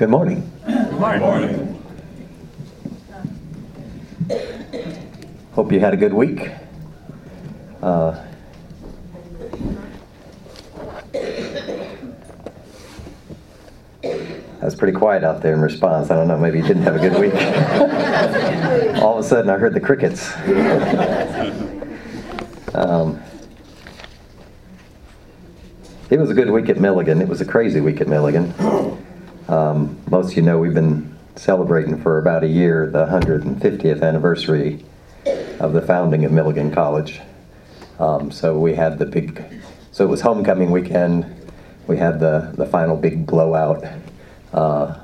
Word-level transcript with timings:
Good 0.00 0.08
morning. 0.08 0.50
Good 0.64 0.98
morning. 0.98 1.84
Hope 5.52 5.70
you 5.70 5.78
had 5.78 5.92
a 5.92 5.96
good 5.98 6.14
week. 6.14 6.48
Uh, 7.82 8.24
That 14.02 14.62
was 14.62 14.74
pretty 14.74 14.96
quiet 14.96 15.22
out 15.22 15.42
there 15.42 15.52
in 15.52 15.60
response. 15.60 16.10
I 16.10 16.16
don't 16.16 16.28
know, 16.28 16.38
maybe 16.38 16.56
you 16.60 16.64
didn't 16.64 16.84
have 16.84 16.96
a 16.96 16.98
good 16.98 17.20
week. 17.20 17.34
All 19.02 19.18
of 19.18 19.22
a 19.22 19.28
sudden, 19.28 19.50
I 19.50 19.58
heard 19.58 19.74
the 19.74 19.80
crickets. 19.80 20.32
Um, 22.72 23.20
it 26.08 26.18
was 26.18 26.30
a 26.30 26.34
good 26.34 26.50
week 26.50 26.68
at 26.68 26.78
Milligan. 26.78 27.20
It 27.20 27.28
was 27.28 27.40
a 27.40 27.44
crazy 27.44 27.80
week 27.80 28.00
at 28.00 28.06
Milligan. 28.06 28.54
Um, 29.50 29.98
most 30.08 30.30
of 30.30 30.36
you 30.36 30.44
know 30.44 30.58
we've 30.58 30.74
been 30.74 31.18
celebrating 31.34 32.00
for 32.00 32.18
about 32.18 32.44
a 32.44 32.46
year 32.46 32.88
the 32.88 33.04
150th 33.06 34.00
anniversary 34.00 34.84
of 35.58 35.72
the 35.72 35.82
founding 35.82 36.24
of 36.24 36.30
Milligan 36.30 36.70
College. 36.70 37.20
Um, 37.98 38.30
so 38.30 38.56
we 38.56 38.76
had 38.76 39.00
the 39.00 39.06
big, 39.06 39.44
so 39.90 40.04
it 40.04 40.06
was 40.06 40.20
homecoming 40.20 40.70
weekend. 40.70 41.26
We 41.88 41.96
had 41.96 42.20
the, 42.20 42.52
the 42.54 42.64
final 42.64 42.96
big 42.96 43.26
blowout 43.26 43.84
uh, 44.52 45.00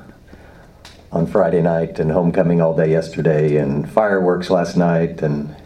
on 1.11 1.27
Friday 1.27 1.61
night 1.61 1.99
and 1.99 2.13
homecoming 2.13 2.61
all 2.61 2.77
day 2.77 2.89
yesterday 2.89 3.57
and 3.57 3.91
fireworks 3.91 4.49
last 4.49 4.77
night 4.77 5.23
and 5.23 5.57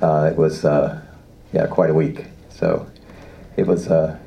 uh, 0.00 0.30
it 0.32 0.38
was 0.38 0.64
uh, 0.64 0.98
yeah 1.52 1.66
quite 1.66 1.90
a 1.90 1.94
week. 1.94 2.24
So 2.48 2.90
it 3.58 3.66
was 3.66 3.88
uh, 3.88 4.18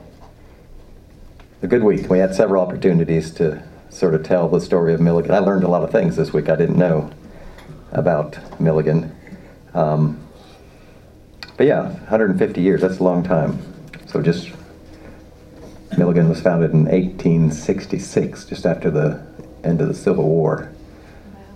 a 1.64 1.68
good 1.68 1.82
week. 1.84 2.12
We 2.12 2.20
had 2.20 2.36
several 2.36 2.62
opportunities 2.62 3.32
to 3.32 3.64
sort 3.98 4.14
of 4.14 4.24
tell 4.24 4.48
the 4.48 4.62
story 4.62 4.94
of 4.94 5.02
Milligan. 5.02 5.32
I 5.32 5.40
learned 5.40 5.64
a 5.64 5.68
lot 5.68 5.82
of 5.82 5.92
things 5.92 6.16
this 6.16 6.32
week 6.32 6.50
I 6.50 6.56
didn't 6.56 6.78
know 6.78 7.10
about 7.92 8.38
Milligan. 8.62 9.16
Um, 9.74 10.24
but 11.58 11.66
yeah, 11.66 11.82
150 11.82 12.62
years, 12.62 12.82
that's 12.82 13.00
a 13.00 13.04
long 13.04 13.24
time. 13.24 13.60
So 14.06 14.22
just, 14.22 14.52
Milligan 15.98 16.30
was 16.30 16.40
founded 16.40 16.72
in 16.72 16.86
1866, 16.86 18.46
just 18.46 18.68
after 18.68 18.92
the 18.92 19.26
end 19.64 19.82
of 19.82 19.88
the 19.88 19.96
Civil 19.96 20.26
War. 20.26 20.72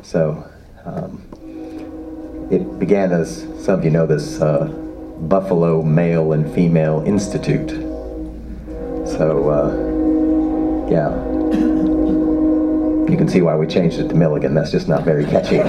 So 0.02 0.44
um, 0.84 1.22
it 2.52 2.80
began 2.80 3.12
as, 3.12 3.44
some 3.64 3.78
of 3.78 3.86
you 3.86 3.92
know 3.92 4.08
this, 4.08 4.42
uh, 4.42 4.66
Buffalo 4.66 5.84
Male 5.84 6.34
and 6.34 6.52
Female 6.56 7.03
Institute. 7.06 7.69
So, 9.06 9.50
uh, 10.88 10.89
yeah. 10.89 11.31
You 13.12 13.17
can 13.17 13.28
see 13.28 13.42
why 13.42 13.58
we 13.58 13.67
changed 13.67 14.00
it 14.00 14.08
to 14.08 14.16
Milligan. 14.16 14.54
That's 14.54 14.72
just 14.72 14.88
not 14.88 15.04
very 15.04 15.26
catchy. 15.26 15.59
uh, 15.59 15.67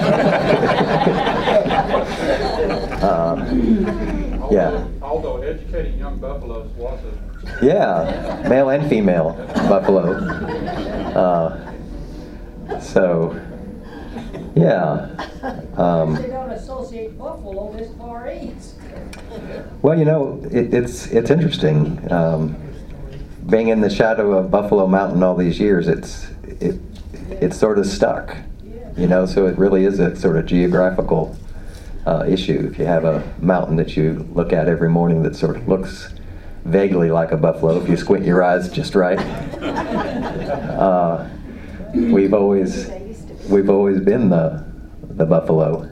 yeah. 4.53 4.87
Although 5.03 5.43
educating 5.43 5.99
young 5.99 6.21
buffaloes 6.21 6.71
was 6.77 7.01
a. 7.05 7.67
Yeah, 7.67 8.47
male 8.49 8.69
and 8.71 8.89
female 8.89 9.33
buffalo. 9.69 10.13
Uh, 11.17 11.73
so, 12.81 13.35
yeah. 14.55 15.09
Um, 15.77 16.15
They 16.15 16.29
don't 16.29 16.51
associate 16.51 17.19
buffalo 17.19 17.73
this 17.73 17.93
far 17.97 18.31
east. 18.33 18.77
well, 19.83 19.99
you 19.99 20.05
know, 20.05 20.41
it, 20.53 20.73
it's 20.73 21.09
it's 21.09 21.31
interesting. 21.33 21.99
Um, 22.13 22.55
being 23.51 23.67
in 23.69 23.81
the 23.81 23.91
shadow 23.91 24.39
of 24.39 24.53
Buffalo 24.53 24.87
Mountain 24.87 25.25
all 25.25 25.35
these 25.35 25.59
years, 25.59 25.89
it's 25.89 26.29
it 26.61 26.81
it's 27.41 27.59
sort 27.59 27.79
of 27.79 27.87
stuck. 27.87 28.37
You 28.97 29.07
know, 29.07 29.25
so 29.25 29.47
it 29.47 29.57
really 29.57 29.85
is 29.85 29.99
a 29.99 30.15
sort 30.17 30.37
of 30.37 30.47
geographical 30.47 31.37
uh, 32.07 32.25
issue. 32.29 32.69
If 32.71 32.79
you 32.79 32.85
have 32.85 33.05
a 33.05 33.23
mountain 33.39 33.77
that 33.77 33.97
you 33.97 34.29
look 34.33 34.53
at 34.53 34.69
every 34.69 34.89
morning 34.89 35.23
that 35.23 35.35
sort 35.35 35.57
of 35.57 35.67
looks 35.67 36.13
vaguely 36.65 37.11
like 37.11 37.33
a 37.33 37.37
buffalo, 37.37 37.81
if 37.81 37.89
you 37.89 37.97
squint 37.97 38.27
your 38.27 38.43
eyes 38.43 38.69
just 38.71 38.95
right, 38.95 39.19
uh, 39.63 41.27
we've 41.95 42.35
always 42.35 42.91
we've 43.49 43.71
always 43.71 44.01
been 44.01 44.29
the 44.29 44.65
the 45.03 45.25
buffalo. 45.25 45.89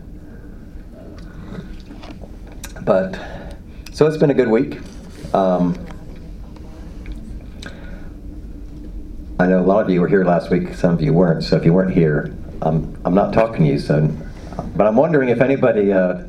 But 2.83 3.19
so 3.93 4.07
it's 4.07 4.17
been 4.17 4.31
a 4.31 4.35
good 4.35 4.49
week. 4.49 4.79
Um, 5.35 5.75
I 9.41 9.47
know 9.47 9.59
a 9.59 9.65
lot 9.65 9.83
of 9.83 9.89
you 9.89 10.03
were 10.03 10.07
here 10.07 10.23
last 10.23 10.51
week. 10.51 10.75
Some 10.75 10.93
of 10.93 11.01
you 11.01 11.15
weren't. 11.15 11.43
So 11.43 11.57
if 11.57 11.65
you 11.65 11.73
weren't 11.73 11.95
here, 11.95 12.37
I'm 12.61 13.01
I'm 13.07 13.15
not 13.15 13.33
talking 13.33 13.65
to 13.65 13.73
you, 13.73 13.79
son. 13.79 14.31
But 14.77 14.87
I'm 14.87 14.97
wondering 14.97 15.31
if 15.31 15.41
anybody 15.41 15.95
uh, 15.95 16.25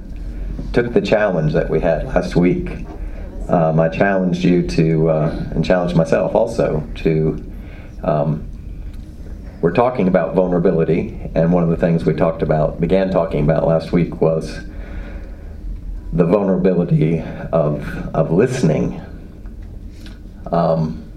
took 0.71 0.93
the 0.93 1.01
challenge 1.01 1.51
that 1.51 1.69
we 1.69 1.81
had 1.81 2.05
last 2.05 2.37
week. 2.37 2.69
Um, 3.49 3.81
I 3.81 3.89
challenged 3.89 4.45
you 4.45 4.65
to, 4.65 5.09
uh, 5.09 5.45
and 5.51 5.65
challenged 5.65 5.93
myself 5.93 6.33
also 6.33 6.87
to. 7.03 7.51
Um, 8.01 8.47
we're 9.59 9.73
talking 9.73 10.07
about 10.07 10.33
vulnerability, 10.33 11.29
and 11.35 11.51
one 11.51 11.63
of 11.63 11.69
the 11.69 11.75
things 11.75 12.05
we 12.05 12.13
talked 12.13 12.41
about, 12.41 12.79
began 12.79 13.11
talking 13.11 13.43
about 13.43 13.67
last 13.67 13.91
week, 13.91 14.21
was 14.21 14.61
the 16.13 16.25
vulnerability 16.25 17.19
of 17.51 17.85
of 18.15 18.31
listening. 18.31 19.01
Um, 20.49 21.10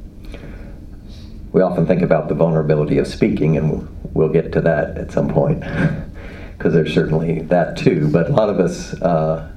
we 1.54 1.62
often 1.62 1.86
think 1.86 2.02
about 2.02 2.26
the 2.28 2.34
vulnerability 2.34 2.98
of 2.98 3.06
speaking, 3.06 3.56
and 3.56 3.88
we'll 4.12 4.28
get 4.28 4.50
to 4.52 4.60
that 4.60 4.98
at 4.98 5.12
some 5.12 5.28
point, 5.28 5.60
because 6.58 6.74
there's 6.74 6.92
certainly 6.92 7.42
that 7.42 7.76
too. 7.76 8.10
But 8.10 8.28
a 8.28 8.32
lot 8.32 8.50
of 8.50 8.58
us, 8.58 8.92
uh, 9.00 9.48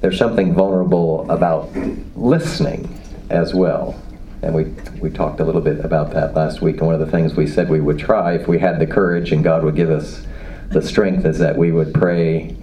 there's 0.00 0.18
something 0.18 0.54
vulnerable 0.54 1.30
about 1.30 1.70
listening 2.16 2.98
as 3.28 3.52
well. 3.52 4.00
And 4.40 4.54
we, 4.54 4.64
we 5.00 5.10
talked 5.10 5.38
a 5.40 5.44
little 5.44 5.60
bit 5.60 5.84
about 5.84 6.12
that 6.14 6.32
last 6.34 6.62
week. 6.62 6.78
And 6.78 6.86
one 6.86 6.94
of 6.94 7.00
the 7.00 7.10
things 7.10 7.34
we 7.34 7.46
said 7.46 7.68
we 7.68 7.80
would 7.80 7.98
try, 7.98 8.32
if 8.32 8.48
we 8.48 8.58
had 8.58 8.80
the 8.80 8.86
courage 8.86 9.32
and 9.32 9.44
God 9.44 9.64
would 9.64 9.76
give 9.76 9.90
us 9.90 10.26
the 10.70 10.80
strength, 10.80 11.26
is 11.26 11.38
that 11.38 11.58
we 11.58 11.72
would 11.72 11.92
pray 11.92 12.56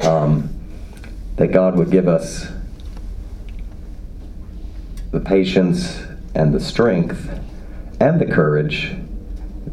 um, 0.00 0.50
that 1.36 1.52
God 1.52 1.76
would 1.76 1.92
give 1.92 2.08
us 2.08 2.48
the 5.12 5.20
patience 5.20 6.02
and 6.34 6.52
the 6.52 6.58
strength 6.58 7.30
and 8.00 8.20
the 8.20 8.26
courage 8.26 8.94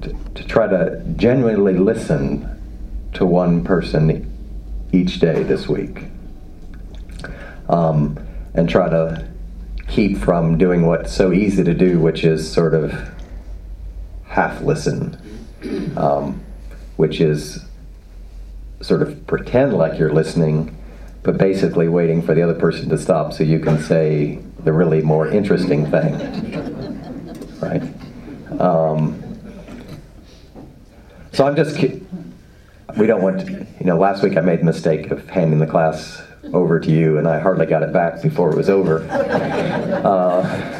to, 0.01 0.15
to 0.35 0.43
try 0.47 0.67
to 0.67 1.03
genuinely 1.15 1.73
listen 1.73 2.47
to 3.13 3.25
one 3.25 3.63
person 3.63 4.27
each 4.91 5.19
day 5.19 5.43
this 5.43 5.67
week. 5.67 6.05
Um, 7.69 8.19
and 8.53 8.67
try 8.69 8.89
to 8.89 9.27
keep 9.87 10.17
from 10.17 10.57
doing 10.57 10.85
what's 10.85 11.13
so 11.13 11.31
easy 11.31 11.63
to 11.63 11.73
do, 11.73 11.99
which 11.99 12.23
is 12.23 12.51
sort 12.51 12.73
of 12.73 12.93
half 14.25 14.61
listen, 14.61 15.17
um, 15.97 16.43
which 16.97 17.21
is 17.21 17.65
sort 18.81 19.01
of 19.01 19.25
pretend 19.27 19.73
like 19.73 19.99
you're 19.99 20.13
listening, 20.13 20.77
but 21.23 21.38
basically 21.38 21.88
waiting 21.88 22.21
for 22.21 22.33
the 22.33 22.41
other 22.41 22.53
person 22.53 22.89
to 22.89 22.97
stop 22.97 23.31
so 23.31 23.43
you 23.43 23.59
can 23.59 23.81
say 23.81 24.39
the 24.63 24.73
really 24.73 25.01
more 25.01 25.27
interesting 25.27 25.89
thing. 25.89 26.97
Right? 27.61 27.83
Um, 28.59 29.22
so 31.34 31.47
I'm 31.47 31.56
just, 31.56 31.79
we 32.97 33.07
don't 33.07 33.22
want, 33.22 33.45
to, 33.45 33.67
you 33.79 33.85
know, 33.85 33.97
last 33.97 34.23
week 34.23 34.38
I 34.38 34.41
made 34.41 34.59
the 34.59 34.66
mistake 34.66 35.12
of 35.12 35.29
handing 35.29 35.59
the 35.59 35.67
class 35.67 36.22
over 36.53 36.79
to 36.79 36.91
you, 36.91 37.17
and 37.17 37.28
I 37.28 37.39
hardly 37.39 37.66
got 37.66 37.84
it 37.84 37.94
back 37.94 38.22
before 38.22 38.51
it 38.51 38.57
was 38.57 38.69
over. 38.69 39.07
Uh, 40.01 40.72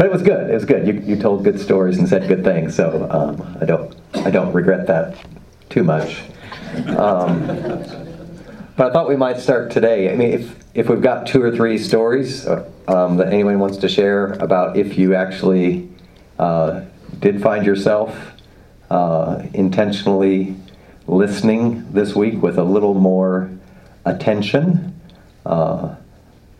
but 0.00 0.06
it 0.06 0.12
was 0.12 0.22
good. 0.22 0.48
It 0.48 0.54
was 0.54 0.64
good. 0.64 0.86
You, 0.86 0.94
you 0.94 1.16
told 1.16 1.44
good 1.44 1.60
stories 1.60 1.98
and 1.98 2.08
said 2.08 2.26
good 2.26 2.42
things, 2.42 2.74
so 2.74 3.06
um, 3.10 3.58
I 3.60 3.66
don't 3.66 3.94
I 4.14 4.30
don't 4.30 4.50
regret 4.54 4.86
that 4.86 5.14
too 5.68 5.84
much. 5.84 6.22
Um, 6.96 7.46
but 8.76 8.90
I 8.90 8.92
thought 8.94 9.10
we 9.10 9.16
might 9.16 9.38
start 9.38 9.70
today. 9.70 10.10
I 10.10 10.16
mean, 10.16 10.32
if 10.32 10.64
if 10.72 10.88
we've 10.88 11.02
got 11.02 11.26
two 11.26 11.42
or 11.42 11.54
three 11.54 11.76
stories 11.76 12.46
uh, 12.46 12.66
um, 12.88 13.18
that 13.18 13.28
anyone 13.28 13.58
wants 13.58 13.76
to 13.76 13.90
share 13.90 14.32
about 14.34 14.78
if 14.78 14.96
you 14.96 15.14
actually 15.14 15.90
uh, 16.38 16.80
did 17.20 17.42
find 17.42 17.64
yourself 17.64 18.32
uh, 18.90 19.42
intentionally 19.54 20.56
listening 21.06 21.92
this 21.92 22.14
week 22.14 22.42
with 22.42 22.58
a 22.58 22.64
little 22.64 22.94
more 22.94 23.50
attention 24.04 24.98
uh, 25.46 25.94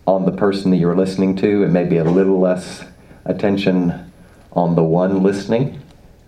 on 0.06 0.24
the 0.26 0.32
person 0.32 0.70
that 0.70 0.76
you're 0.76 0.96
listening 0.96 1.36
to, 1.36 1.64
and 1.64 1.72
maybe 1.72 1.96
a 1.96 2.04
little 2.04 2.38
less 2.38 2.84
attention 3.24 4.12
on 4.52 4.74
the 4.74 4.82
one 4.82 5.22
listening. 5.22 5.80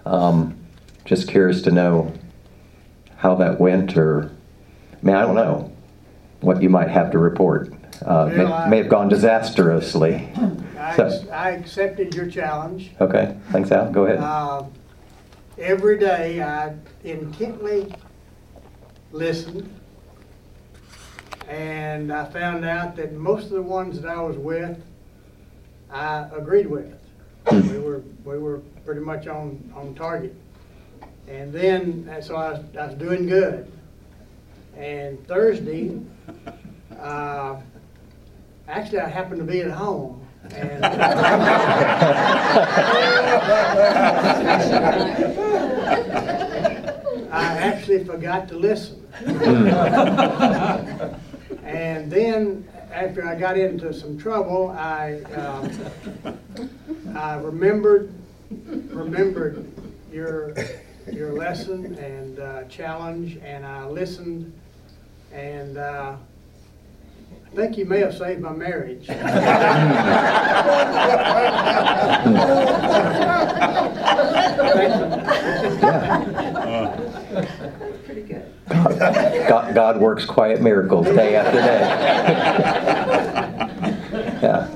Um, 0.06 0.58
just 1.04 1.28
curious 1.28 1.62
to 1.62 1.70
know 1.70 2.12
how 3.16 3.34
that 3.36 3.60
went, 3.60 3.96
or 3.96 4.30
I 4.92 5.06
mean, 5.06 5.16
I 5.16 5.22
don't 5.22 5.34
know 5.34 5.72
what 6.40 6.62
you 6.62 6.70
might 6.70 6.88
have 6.88 7.10
to 7.12 7.18
report. 7.18 7.72
Uh, 8.04 8.26
may, 8.26 8.70
may 8.70 8.76
have 8.78 8.88
gone 8.88 9.08
disastrously. 9.08 10.28
I, 10.82 10.96
So- 10.96 11.28
I 11.30 11.50
accepted 11.50 12.14
your 12.14 12.26
challenge. 12.26 12.90
Okay, 13.00 13.36
thanks, 13.50 13.70
Al. 13.70 13.90
Go 13.92 14.06
ahead. 14.06 14.18
Uh, 14.18 14.64
every 15.56 15.96
day 15.96 16.42
I 16.42 16.74
intently 17.04 17.94
listened. 19.12 19.72
And 21.48 22.12
I 22.12 22.24
found 22.24 22.64
out 22.64 22.96
that 22.96 23.12
most 23.12 23.44
of 23.44 23.50
the 23.50 23.62
ones 23.62 24.00
that 24.00 24.08
I 24.10 24.20
was 24.20 24.36
with, 24.36 24.82
I 25.90 26.26
agreed 26.34 26.66
with. 26.66 26.94
We 27.50 27.78
were, 27.78 28.02
we 28.24 28.38
were 28.38 28.58
pretty 28.84 29.02
much 29.02 29.26
on, 29.26 29.72
on 29.76 29.94
target. 29.94 30.34
And 31.28 31.52
then, 31.52 32.08
uh, 32.10 32.20
so 32.20 32.34
I 32.36 32.52
was, 32.52 32.64
I 32.76 32.86
was 32.86 32.94
doing 32.94 33.26
good. 33.26 33.70
And 34.76 35.24
Thursday, 35.28 36.00
uh, 36.98 37.60
actually, 38.68 39.00
I 39.00 39.08
happened 39.08 39.38
to 39.40 39.44
be 39.44 39.60
at 39.60 39.70
home. 39.70 40.26
I 47.30 47.56
actually 47.58 48.04
forgot 48.04 48.48
to 48.48 48.56
listen. 48.56 48.98
And 51.64 52.10
then, 52.10 52.68
after 52.92 53.26
I 53.26 53.34
got 53.34 53.56
into 53.56 53.94
some 53.94 54.18
trouble, 54.18 54.70
I, 54.70 55.22
um, 55.36 55.70
I 57.14 57.36
remembered, 57.36 58.12
remembered 58.90 59.64
your, 60.12 60.54
your 61.10 61.32
lesson 61.32 61.94
and 61.94 62.38
uh, 62.38 62.64
challenge, 62.64 63.38
and 63.42 63.64
I 63.64 63.86
listened, 63.86 64.52
and 65.32 65.78
uh, 65.78 66.16
I 67.52 67.54
think 67.54 67.76
you 67.76 67.84
may 67.84 68.00
have 68.00 68.16
saved 68.16 68.40
my 68.40 68.52
marriage. 68.52 69.06
Pretty 78.06 78.22
good. 78.22 78.46
God, 79.48 79.74
God 79.74 80.00
works 80.00 80.24
quiet 80.24 80.62
miracles 80.62 81.04
day 81.08 81.36
after 81.36 81.60
day. 81.60 81.80
yeah. 84.42 84.66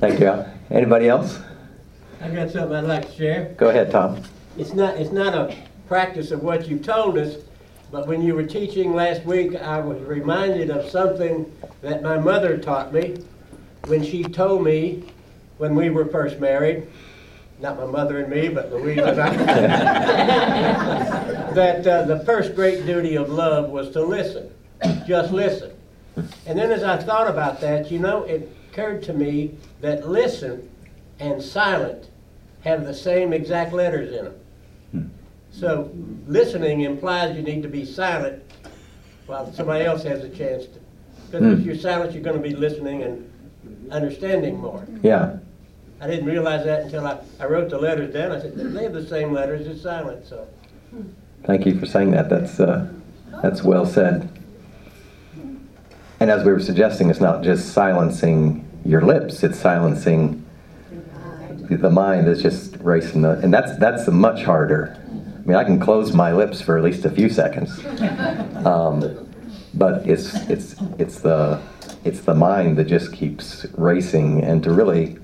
Thank 0.00 0.20
you. 0.20 0.42
Anybody 0.70 1.10
else? 1.10 1.38
I 2.22 2.30
got 2.30 2.50
something 2.50 2.76
I'd 2.76 2.84
like 2.84 3.10
to 3.10 3.14
share. 3.14 3.54
Go 3.58 3.68
ahead, 3.68 3.90
Tom. 3.90 4.22
It's 4.56 4.72
not, 4.72 4.96
it's 4.96 5.12
not 5.12 5.34
a 5.34 5.54
practice 5.86 6.30
of 6.30 6.42
what 6.42 6.66
you've 6.66 6.82
told 6.82 7.18
us, 7.18 7.36
but 7.92 8.06
when 8.06 8.22
you 8.22 8.34
were 8.34 8.42
teaching 8.42 8.94
last 8.94 9.24
week, 9.26 9.54
I 9.54 9.78
was 9.78 10.00
reminded 10.00 10.70
of 10.70 10.90
something 10.90 11.52
that 11.82 12.02
my 12.02 12.18
mother 12.18 12.56
taught 12.56 12.92
me 12.92 13.18
when 13.84 14.02
she 14.02 14.24
told 14.24 14.64
me 14.64 15.04
when 15.58 15.74
we 15.74 15.90
were 15.90 16.06
first 16.06 16.40
married, 16.40 16.86
not 17.60 17.76
my 17.76 17.84
mother 17.84 18.20
and 18.20 18.32
me, 18.32 18.48
but 18.48 18.72
Louise 18.72 18.96
and 18.96 19.20
I, 19.20 19.36
that 21.54 21.86
uh, 21.86 22.06
the 22.06 22.24
first 22.24 22.54
great 22.54 22.86
duty 22.86 23.16
of 23.16 23.28
love 23.28 23.68
was 23.68 23.90
to 23.90 24.02
listen, 24.02 24.50
just 25.06 25.30
listen. 25.30 25.76
And 26.46 26.58
then 26.58 26.72
as 26.72 26.82
I 26.82 26.96
thought 26.96 27.28
about 27.28 27.60
that, 27.60 27.90
you 27.90 27.98
know, 27.98 28.22
it 28.22 28.50
occurred 28.70 29.02
to 29.04 29.12
me 29.12 29.54
that 29.82 30.08
listen 30.08 30.66
and 31.20 31.42
silent 31.42 32.08
have 32.62 32.86
the 32.86 32.94
same 32.94 33.34
exact 33.34 33.74
letters 33.74 34.14
in 34.14 34.24
them. 34.24 34.34
So 35.52 35.90
listening 36.26 36.80
implies 36.80 37.36
you 37.36 37.42
need 37.42 37.62
to 37.62 37.68
be 37.68 37.84
silent 37.84 38.42
while 39.26 39.52
somebody 39.52 39.84
else 39.84 40.02
has 40.02 40.24
a 40.24 40.28
chance 40.28 40.64
to. 40.64 40.80
Because 41.30 41.60
if 41.60 41.64
you're 41.64 41.76
silent, 41.76 42.12
you're 42.12 42.22
going 42.22 42.40
to 42.40 42.42
be 42.42 42.54
listening 42.54 43.02
and 43.02 43.90
understanding 43.90 44.58
more. 44.58 44.84
Yeah. 45.02 45.38
I 46.00 46.06
didn't 46.08 46.26
realize 46.26 46.64
that 46.64 46.82
until 46.82 47.06
I, 47.06 47.18
I 47.38 47.46
wrote 47.46 47.70
the 47.70 47.78
letters 47.78 48.12
down. 48.12 48.32
I 48.32 48.40
said, 48.40 48.56
they 48.56 48.82
have 48.82 48.92
the 48.92 49.06
same 49.06 49.32
letters 49.32 49.66
as 49.66 49.80
silent, 49.80 50.26
so. 50.26 50.48
Thank 51.44 51.64
you 51.64 51.78
for 51.78 51.86
saying 51.86 52.10
that. 52.10 52.28
That's 52.28 52.60
uh, 52.60 52.92
that's 53.42 53.62
well 53.62 53.86
said. 53.86 54.28
And 56.20 56.30
as 56.30 56.44
we 56.44 56.52
were 56.52 56.60
suggesting, 56.60 57.08
it's 57.08 57.20
not 57.20 57.42
just 57.42 57.72
silencing 57.72 58.68
your 58.84 59.00
lips; 59.02 59.42
it's 59.42 59.58
silencing 59.58 60.44
the 61.80 61.90
mind 61.90 62.28
is 62.28 62.42
just 62.42 62.76
racing, 62.80 63.22
the, 63.22 63.30
and 63.38 63.52
that's 63.52 63.76
that's 63.78 64.06
much 64.08 64.44
harder. 64.44 64.98
I 65.42 65.44
mean, 65.44 65.56
I 65.56 65.64
can 65.64 65.80
close 65.80 66.12
my 66.12 66.32
lips 66.32 66.60
for 66.60 66.78
at 66.78 66.84
least 66.84 67.04
a 67.04 67.10
few 67.10 67.28
seconds, 67.28 67.84
um, 68.64 69.28
but 69.74 70.06
it's 70.08 70.34
it's 70.48 70.76
it's 70.98 71.20
the 71.20 71.60
it's 72.04 72.20
the 72.20 72.34
mind 72.34 72.76
that 72.78 72.84
just 72.84 73.12
keeps 73.12 73.66
racing, 73.76 74.44
and 74.44 74.62
to 74.62 74.72
really 74.72 75.18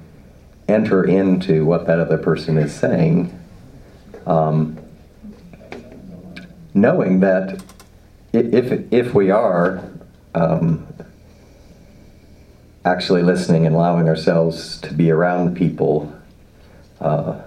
enter 0.67 1.05
into 1.05 1.65
what 1.65 1.87
that 1.87 2.01
other 2.01 2.19
person 2.19 2.59
is 2.59 2.75
saying. 2.75 3.39
Um, 4.27 4.77
knowing 6.75 7.21
that 7.21 7.63
if, 8.33 8.93
if 8.93 9.15
we 9.15 9.31
are 9.31 9.83
um, 10.35 10.87
actually 12.85 13.23
listening 13.23 13.67
and 13.67 13.75
allowing 13.75 14.09
ourselves 14.09 14.81
to 14.83 14.93
be 14.93 15.11
around 15.11 15.57
people, 15.57 16.13
uh, 17.01 17.41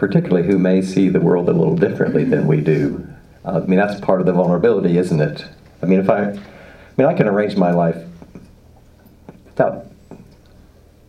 particularly 0.00 0.48
who 0.48 0.58
may 0.58 0.80
see 0.80 1.10
the 1.10 1.20
world 1.20 1.46
a 1.50 1.52
little 1.52 1.76
differently 1.76 2.24
than 2.24 2.46
we 2.46 2.58
do, 2.62 3.06
uh, 3.44 3.60
I 3.62 3.66
mean, 3.66 3.78
that's 3.78 4.00
part 4.00 4.20
of 4.20 4.26
the 4.26 4.32
vulnerability, 4.32 4.96
isn't 4.96 5.20
it? 5.20 5.44
I 5.82 5.86
mean, 5.86 6.00
if 6.00 6.08
I, 6.08 6.22
I 6.22 6.32
mean, 6.96 7.06
I 7.06 7.12
can 7.12 7.28
arrange 7.28 7.54
my 7.54 7.70
life 7.70 8.02
without 9.44 9.86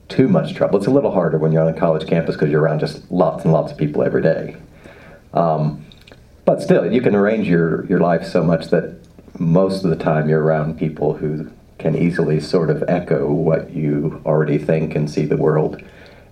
too 0.10 0.28
much 0.28 0.56
trouble. 0.56 0.78
It's 0.78 0.88
a 0.88 0.92
little 0.92 1.12
harder 1.12 1.38
when 1.38 1.54
you're 1.54 1.62
on 1.66 1.74
a 1.74 1.80
college 1.80 2.06
campus 2.06 2.36
because 2.36 2.50
you're 2.50 2.62
around 2.62 2.80
just 2.80 3.10
lots 3.10 3.46
and 3.46 3.54
lots 3.54 3.72
of 3.72 3.78
people 3.78 4.04
every 4.04 4.22
day. 4.22 4.58
Um, 5.34 5.86
but 6.44 6.62
still, 6.62 6.92
you 6.92 7.00
can 7.00 7.16
arrange 7.16 7.48
your, 7.48 7.86
your 7.86 8.02
life 8.02 8.26
so 8.28 8.44
much 8.44 8.68
that 8.72 9.00
most 9.40 9.86
of 9.86 9.90
the 9.90 9.96
time 9.96 10.28
you're 10.28 10.44
around 10.44 10.78
people 10.78 11.14
who 11.14 11.50
can 11.80 11.96
easily 11.96 12.42
sort 12.42 12.70
of 12.70 12.84
echo 12.90 13.32
what 13.32 13.72
you 13.72 14.22
already 14.26 14.58
think 14.58 14.96
and 14.96 15.10
see 15.10 15.24
the 15.24 15.38
world. 15.38 15.82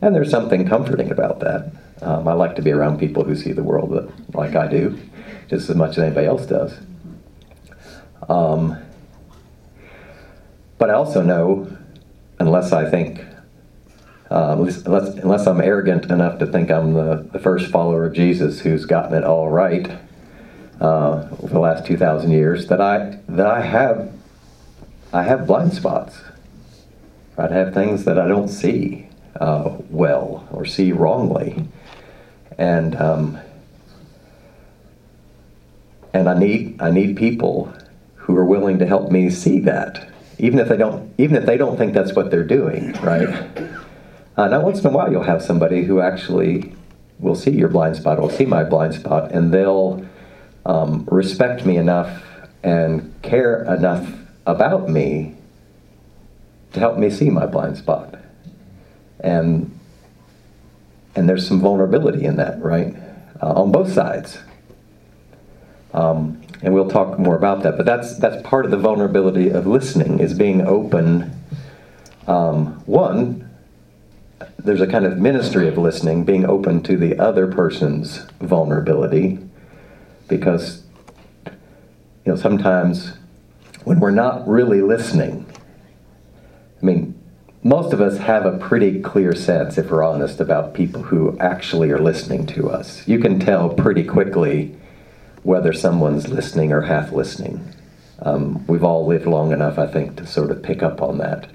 And 0.02 0.14
there's 0.14 0.30
something 0.30 0.68
comforting 0.68 1.10
about 1.10 1.40
that. 1.40 1.72
Um, 2.02 2.28
I 2.28 2.34
like 2.34 2.56
to 2.56 2.62
be 2.62 2.72
around 2.72 3.00
people 3.00 3.24
who 3.24 3.36
see 3.36 3.52
the 3.52 3.64
world 3.64 4.12
like 4.34 4.56
I 4.56 4.68
do, 4.68 5.00
just 5.50 5.70
as 5.70 5.76
much 5.76 5.92
as 5.92 6.00
anybody 6.00 6.28
else 6.28 6.46
does. 6.46 6.80
Um, 8.28 8.78
but 10.78 10.90
I 10.90 10.94
also 10.94 11.22
know, 11.22 11.76
unless 12.40 12.72
I 12.72 12.90
think 12.90 13.26
uh, 14.32 14.56
unless, 14.58 14.86
unless 14.86 15.48
I'm 15.48 15.60
arrogant 15.60 16.06
enough 16.06 16.38
to 16.40 16.46
think 16.46 16.70
I'm 16.70 16.94
the, 16.94 17.28
the 17.32 17.40
first 17.40 17.72
follower 17.72 18.06
of 18.06 18.14
Jesus 18.14 18.60
who's 18.60 18.86
gotten 18.86 19.16
it 19.16 19.24
all 19.24 19.50
right 19.50 19.90
uh, 20.80 21.28
over 21.42 21.48
the 21.48 21.60
last 21.60 21.86
2,000 21.88 22.30
years, 22.32 22.68
that 22.68 22.80
I 22.80 23.20
that 23.28 23.48
I 23.48 23.62
have 23.62 24.14
I 25.12 25.24
have 25.24 25.48
blind 25.48 25.74
spots. 25.74 26.22
I 27.38 27.48
have 27.48 27.74
things 27.74 28.06
that 28.06 28.20
I 28.20 28.28
don't 28.28 28.50
see 28.50 29.08
uh, 29.40 29.78
well 29.90 30.48
or 30.52 30.66
see 30.66 30.92
wrongly, 30.92 31.68
and 32.60 32.96
um, 32.98 33.40
and 36.14 36.30
I 36.30 36.38
need 36.38 36.80
I 36.82 36.92
need 36.92 37.18
people 37.18 37.74
who 38.16 38.36
are 38.36 38.46
willing 38.46 38.78
to 38.80 38.86
help 38.86 39.12
me 39.12 39.30
see 39.30 39.60
that, 39.62 40.10
even 40.38 40.60
if 40.60 40.68
they 40.68 40.78
don't 40.78 41.12
even 41.18 41.38
if 41.38 41.46
they 41.46 41.58
don't 41.58 41.78
think 41.78 41.94
that's 41.94 42.14
what 42.14 42.30
they're 42.30 42.44
doing, 42.44 42.92
right? 43.02 43.30
Uh, 44.38 44.48
now, 44.48 44.62
once 44.62 44.80
in 44.80 44.88
a 44.88 44.90
while, 44.90 45.12
you'll 45.12 45.24
have 45.24 45.42
somebody 45.42 45.84
who 45.84 46.00
actually 46.00 46.74
will 47.18 47.36
see 47.36 47.52
your 47.52 47.70
blind 47.70 47.96
spot, 47.96 48.20
will 48.20 48.30
see 48.30 48.46
my 48.46 48.64
blind 48.64 48.94
spot, 48.94 49.32
and 49.32 49.54
they'll 49.54 50.06
um, 50.66 51.06
respect 51.10 51.66
me 51.66 51.78
enough 51.78 52.24
and 52.64 53.14
care 53.22 53.64
enough 53.74 54.08
about 54.46 54.90
me 54.90 55.36
to 56.74 56.80
help 56.80 56.98
me 56.98 57.10
see 57.10 57.30
my 57.30 57.46
blind 57.46 57.78
spot. 57.78 58.16
And 59.22 59.79
and 61.16 61.28
there's 61.28 61.48
some 61.48 61.60
vulnerability 61.60 62.26
in 62.26 62.38
that, 62.38 62.62
right, 62.62 62.96
uh, 63.42 63.62
on 63.62 63.72
both 63.72 63.92
sides. 63.92 64.40
Um, 65.94 66.42
and 66.62 66.74
we'll 66.74 66.90
talk 66.90 67.18
more 67.18 67.36
about 67.36 67.64
that. 67.64 67.78
But 67.78 67.86
that's 67.86 68.18
that's 68.18 68.42
part 68.48 68.66
of 68.66 68.72
the 68.72 68.78
vulnerability 68.78 69.50
of 69.50 69.66
listening 69.66 70.20
is 70.20 70.34
being 70.34 70.62
open. 70.62 71.32
Um, 72.28 72.84
one 72.86 73.50
there's 74.58 74.82
a 74.82 74.88
kind 74.88 75.06
of 75.06 75.18
ministry 75.18 75.68
of 75.68 75.78
listening, 75.78 76.26
being 76.26 76.46
open 76.46 76.84
to 76.84 76.98
the 76.98 77.18
other 77.18 77.48
person's 77.48 78.20
vulnerability, 78.42 79.40
because 80.28 80.84
you 81.46 82.34
know 82.34 82.36
sometimes 82.36 83.14
when 83.84 84.00
we're 84.00 84.12
not 84.12 84.48
really 84.48 84.82
listening, 84.82 85.46
I 86.82 86.86
mean, 86.86 87.19
most 87.64 87.92
of 87.92 88.00
us 88.00 88.18
have 88.18 88.46
a 88.46 88.58
pretty 88.58 89.02
clear 89.02 89.36
sense, 89.36 89.78
if 89.78 89.92
we're 89.92 90.04
honest, 90.04 90.40
about 90.40 90.74
people 90.74 91.04
who 91.04 91.38
actually 91.40 91.92
are 91.92 92.00
listening 92.00 92.46
to 92.48 92.70
us. 92.70 93.06
You 93.08 93.20
can 93.20 93.40
tell 93.40 93.70
pretty 93.70 94.04
quickly 94.04 94.78
whether 95.44 95.74
someone's 95.74 96.30
listening 96.30 96.72
or 96.72 96.82
half 96.82 97.12
listening. 97.12 97.74
Um, 98.20 98.66
we've 98.68 98.84
all 98.84 99.06
lived 99.06 99.26
long 99.26 99.52
enough, 99.52 99.78
I 99.78 99.88
think, 99.88 100.18
to 100.18 100.26
sort 100.26 100.52
of 100.52 100.64
pick 100.64 100.82
up 100.82 101.02
on 101.02 101.18
that. 101.18 101.50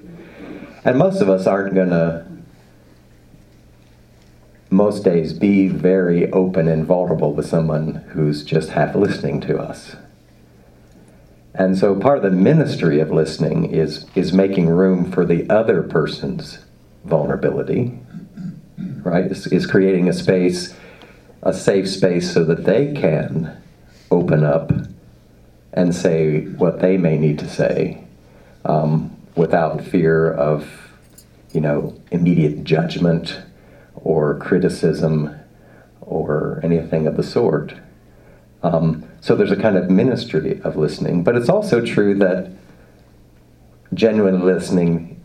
And 0.83 0.99
most 0.99 1.21
of 1.21 1.29
us 1.29 1.47
aren't 1.47 1.73
going 1.73 1.89
to 1.89 2.25
most 4.69 5.03
days 5.03 5.31
be 5.31 5.67
very 5.67 6.31
open 6.31 6.67
and 6.67 6.85
vulnerable 6.85 7.33
with 7.33 7.47
someone 7.47 8.03
who's 8.09 8.43
just 8.43 8.69
half 8.69 8.95
listening 8.95 9.39
to 9.41 9.57
us. 9.57 9.95
And 11.57 11.77
so 11.77 11.95
part 11.95 12.17
of 12.17 12.23
the 12.23 12.31
ministry 12.31 12.99
of 12.99 13.11
listening 13.11 13.71
is, 13.71 14.05
is 14.13 14.33
making 14.33 14.67
room 14.67 15.09
for 15.09 15.25
the 15.25 15.49
other 15.49 15.83
person's 15.83 16.59
vulnerability, 17.05 17.97
right? 19.03 19.25
Is, 19.25 19.47
is 19.47 19.65
creating 19.65 20.09
a 20.09 20.13
space, 20.13 20.75
a 21.41 21.53
safe 21.53 21.87
space 21.89 22.33
so 22.33 22.43
that 22.43 22.65
they 22.65 22.93
can 22.93 23.61
open 24.11 24.43
up 24.43 24.71
and 25.71 25.95
say 25.95 26.41
what 26.41 26.81
they 26.81 26.97
may 26.97 27.17
need 27.17 27.39
to 27.39 27.49
say 27.49 28.03
um, 28.65 29.15
without 29.35 29.81
fear 29.81 30.33
of, 30.33 30.91
you 31.53 31.61
know, 31.61 31.97
immediate 32.11 32.65
judgment 32.65 33.41
or 33.95 34.37
criticism 34.39 35.33
or 36.01 36.59
anything 36.63 37.07
of 37.07 37.15
the 37.15 37.23
sort. 37.23 37.73
Um, 38.65 39.07
so 39.21 39.35
there's 39.35 39.51
a 39.51 39.55
kind 39.55 39.77
of 39.77 39.91
ministry 39.91 40.59
of 40.63 40.75
listening, 40.75 41.23
but 41.23 41.35
it's 41.35 41.49
also 41.49 41.85
true 41.85 42.15
that 42.15 42.51
genuine 43.93 44.43
listening 44.43 45.23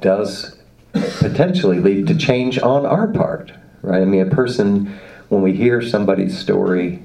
does 0.00 0.56
potentially 0.92 1.80
lead 1.80 2.06
to 2.06 2.16
change 2.16 2.58
on 2.58 2.86
our 2.86 3.08
part, 3.08 3.52
right? 3.82 4.00
I 4.00 4.06
mean, 4.06 4.22
a 4.26 4.30
person, 4.30 4.98
when 5.28 5.42
we 5.42 5.52
hear 5.52 5.82
somebody's 5.82 6.38
story, 6.38 7.04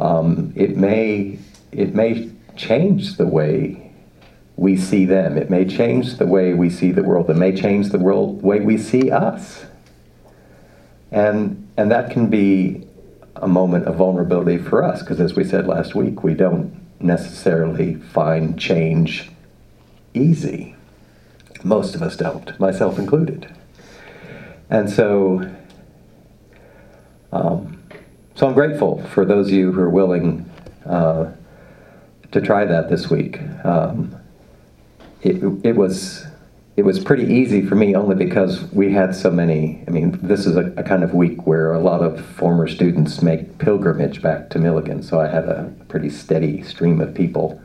um, 0.00 0.52
it 0.56 0.76
may 0.76 1.38
it 1.70 1.94
may 1.94 2.32
change 2.56 3.16
the 3.16 3.26
way 3.26 3.92
we 4.56 4.76
see 4.76 5.04
them. 5.04 5.38
It 5.38 5.50
may 5.50 5.66
change 5.66 6.16
the 6.16 6.26
way 6.26 6.52
we 6.52 6.68
see 6.68 6.90
the 6.90 7.04
world. 7.04 7.30
It 7.30 7.36
may 7.36 7.54
change 7.54 7.90
the 7.90 7.98
world 7.98 8.42
way 8.42 8.58
we 8.58 8.76
see 8.76 9.12
us. 9.12 9.66
And 11.12 11.68
and 11.76 11.92
that 11.92 12.10
can 12.10 12.26
be 12.26 12.85
a 13.42 13.48
moment 13.48 13.86
of 13.86 13.96
vulnerability 13.96 14.58
for 14.58 14.82
us 14.82 15.00
because 15.00 15.20
as 15.20 15.34
we 15.34 15.44
said 15.44 15.66
last 15.66 15.94
week, 15.94 16.22
we 16.22 16.34
don't 16.34 16.74
necessarily 17.00 17.94
find 17.94 18.58
change 18.58 19.30
easy. 20.14 20.74
Most 21.62 21.94
of 21.94 22.02
us 22.02 22.16
don't, 22.16 22.58
myself 22.60 22.98
included. 22.98 23.52
And 24.70 24.90
so 24.90 25.48
um, 27.32 27.82
so 28.34 28.46
I'm 28.46 28.54
grateful 28.54 29.02
for 29.08 29.24
those 29.24 29.48
of 29.48 29.54
you 29.54 29.72
who 29.72 29.80
are 29.80 29.90
willing 29.90 30.50
uh, 30.84 31.32
to 32.32 32.40
try 32.40 32.64
that 32.64 32.90
this 32.90 33.10
week. 33.10 33.40
Um, 33.64 34.14
it, 35.22 35.36
it 35.64 35.74
was 35.74 36.26
it 36.76 36.84
was 36.84 36.98
pretty 36.98 37.24
easy 37.24 37.62
for 37.62 37.74
me 37.74 37.94
only 37.94 38.14
because 38.14 38.62
we 38.72 38.92
had 38.92 39.14
so 39.14 39.30
many. 39.30 39.82
I 39.88 39.90
mean, 39.90 40.18
this 40.22 40.44
is 40.44 40.56
a, 40.56 40.72
a, 40.76 40.82
kind 40.82 41.02
of 41.02 41.14
week 41.14 41.46
where 41.46 41.72
a 41.72 41.80
lot 41.80 42.02
of 42.02 42.22
former 42.24 42.68
students 42.68 43.22
make 43.22 43.56
pilgrimage 43.56 44.20
back 44.20 44.50
to 44.50 44.58
Milligan, 44.58 45.02
so 45.02 45.18
I 45.18 45.26
had 45.26 45.44
a 45.44 45.72
pretty 45.88 46.10
steady 46.10 46.62
stream 46.62 47.00
of 47.00 47.14
people 47.14 47.60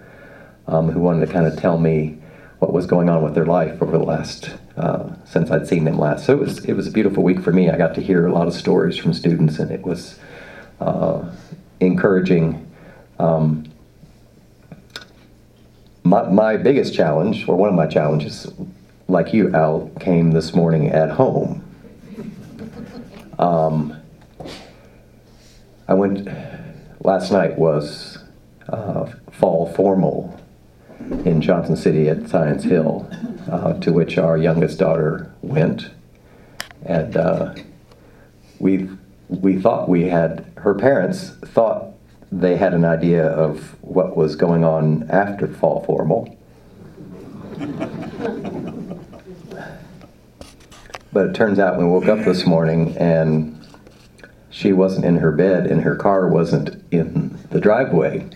um, 0.67 0.89
who 0.89 1.01
wanted 1.01 1.25
to 1.25 1.31
kind 1.31 1.45
of 1.45 1.59
tell 1.59 1.77
me 1.77 2.17
what 2.59 2.71
was 2.71 2.85
going 2.85 3.09
on 3.09 3.21
with 3.21 3.35
their 3.35 3.45
life 3.45 3.81
over 3.81 3.97
the 3.97 4.03
last 4.03 4.55
uh, 4.77 5.09
since 5.25 5.51
I'd 5.51 5.67
seen 5.67 5.83
them 5.83 5.99
last. 5.99 6.25
So 6.25 6.33
it 6.33 6.39
was 6.39 6.63
it 6.63 6.73
was 6.73 6.87
a 6.87 6.91
beautiful 6.91 7.21
week 7.21 7.41
for 7.41 7.51
me. 7.51 7.69
I 7.69 7.77
got 7.77 7.93
to 7.95 8.01
hear 8.01 8.25
a 8.27 8.31
lot 8.31 8.47
of 8.47 8.53
stories 8.53 8.95
from 8.95 9.13
students, 9.13 9.59
and 9.59 9.71
it 9.71 9.81
was 9.81 10.19
uh, 10.79 11.29
encouraging. 11.81 12.65
Um, 13.19 13.65
my, 16.03 16.27
my 16.29 16.57
biggest 16.57 16.95
challenge, 16.95 17.47
or 17.47 17.55
one 17.55 17.69
of 17.69 17.75
my 17.75 17.85
challenges, 17.85 18.51
like 19.11 19.33
you, 19.33 19.53
Al, 19.53 19.91
came 19.99 20.31
this 20.31 20.53
morning 20.53 20.89
at 20.89 21.09
home. 21.09 21.63
Um, 23.37 24.01
I 25.87 25.93
went, 25.93 26.29
last 27.01 27.31
night 27.31 27.57
was 27.57 28.19
uh, 28.69 29.11
fall 29.31 29.71
formal 29.73 30.39
in 31.25 31.41
Johnson 31.41 31.75
City 31.75 32.07
at 32.07 32.29
Science 32.29 32.63
Hill, 32.63 33.09
uh, 33.51 33.73
to 33.79 33.91
which 33.91 34.17
our 34.17 34.37
youngest 34.37 34.79
daughter 34.79 35.33
went. 35.41 35.89
And 36.85 37.17
uh, 37.17 37.55
we, 38.59 38.87
we 39.27 39.59
thought 39.59 39.89
we 39.89 40.03
had, 40.03 40.45
her 40.55 40.73
parents 40.73 41.31
thought 41.47 41.87
they 42.31 42.55
had 42.55 42.73
an 42.73 42.85
idea 42.85 43.25
of 43.25 43.75
what 43.83 44.15
was 44.15 44.37
going 44.37 44.63
on 44.63 45.09
after 45.09 45.49
fall 45.49 45.83
formal. 45.83 46.37
But 51.13 51.27
it 51.27 51.35
turns 51.35 51.59
out 51.59 51.77
we 51.77 51.85
woke 51.85 52.07
up 52.07 52.19
this 52.25 52.45
morning 52.45 52.95
and 52.97 53.57
she 54.49 54.73
wasn't 54.73 55.05
in 55.05 55.17
her 55.17 55.31
bed 55.31 55.67
and 55.67 55.81
her 55.81 55.95
car 55.95 56.27
wasn't 56.27 56.83
in 56.91 57.37
the 57.49 57.59
driveway 57.59 58.27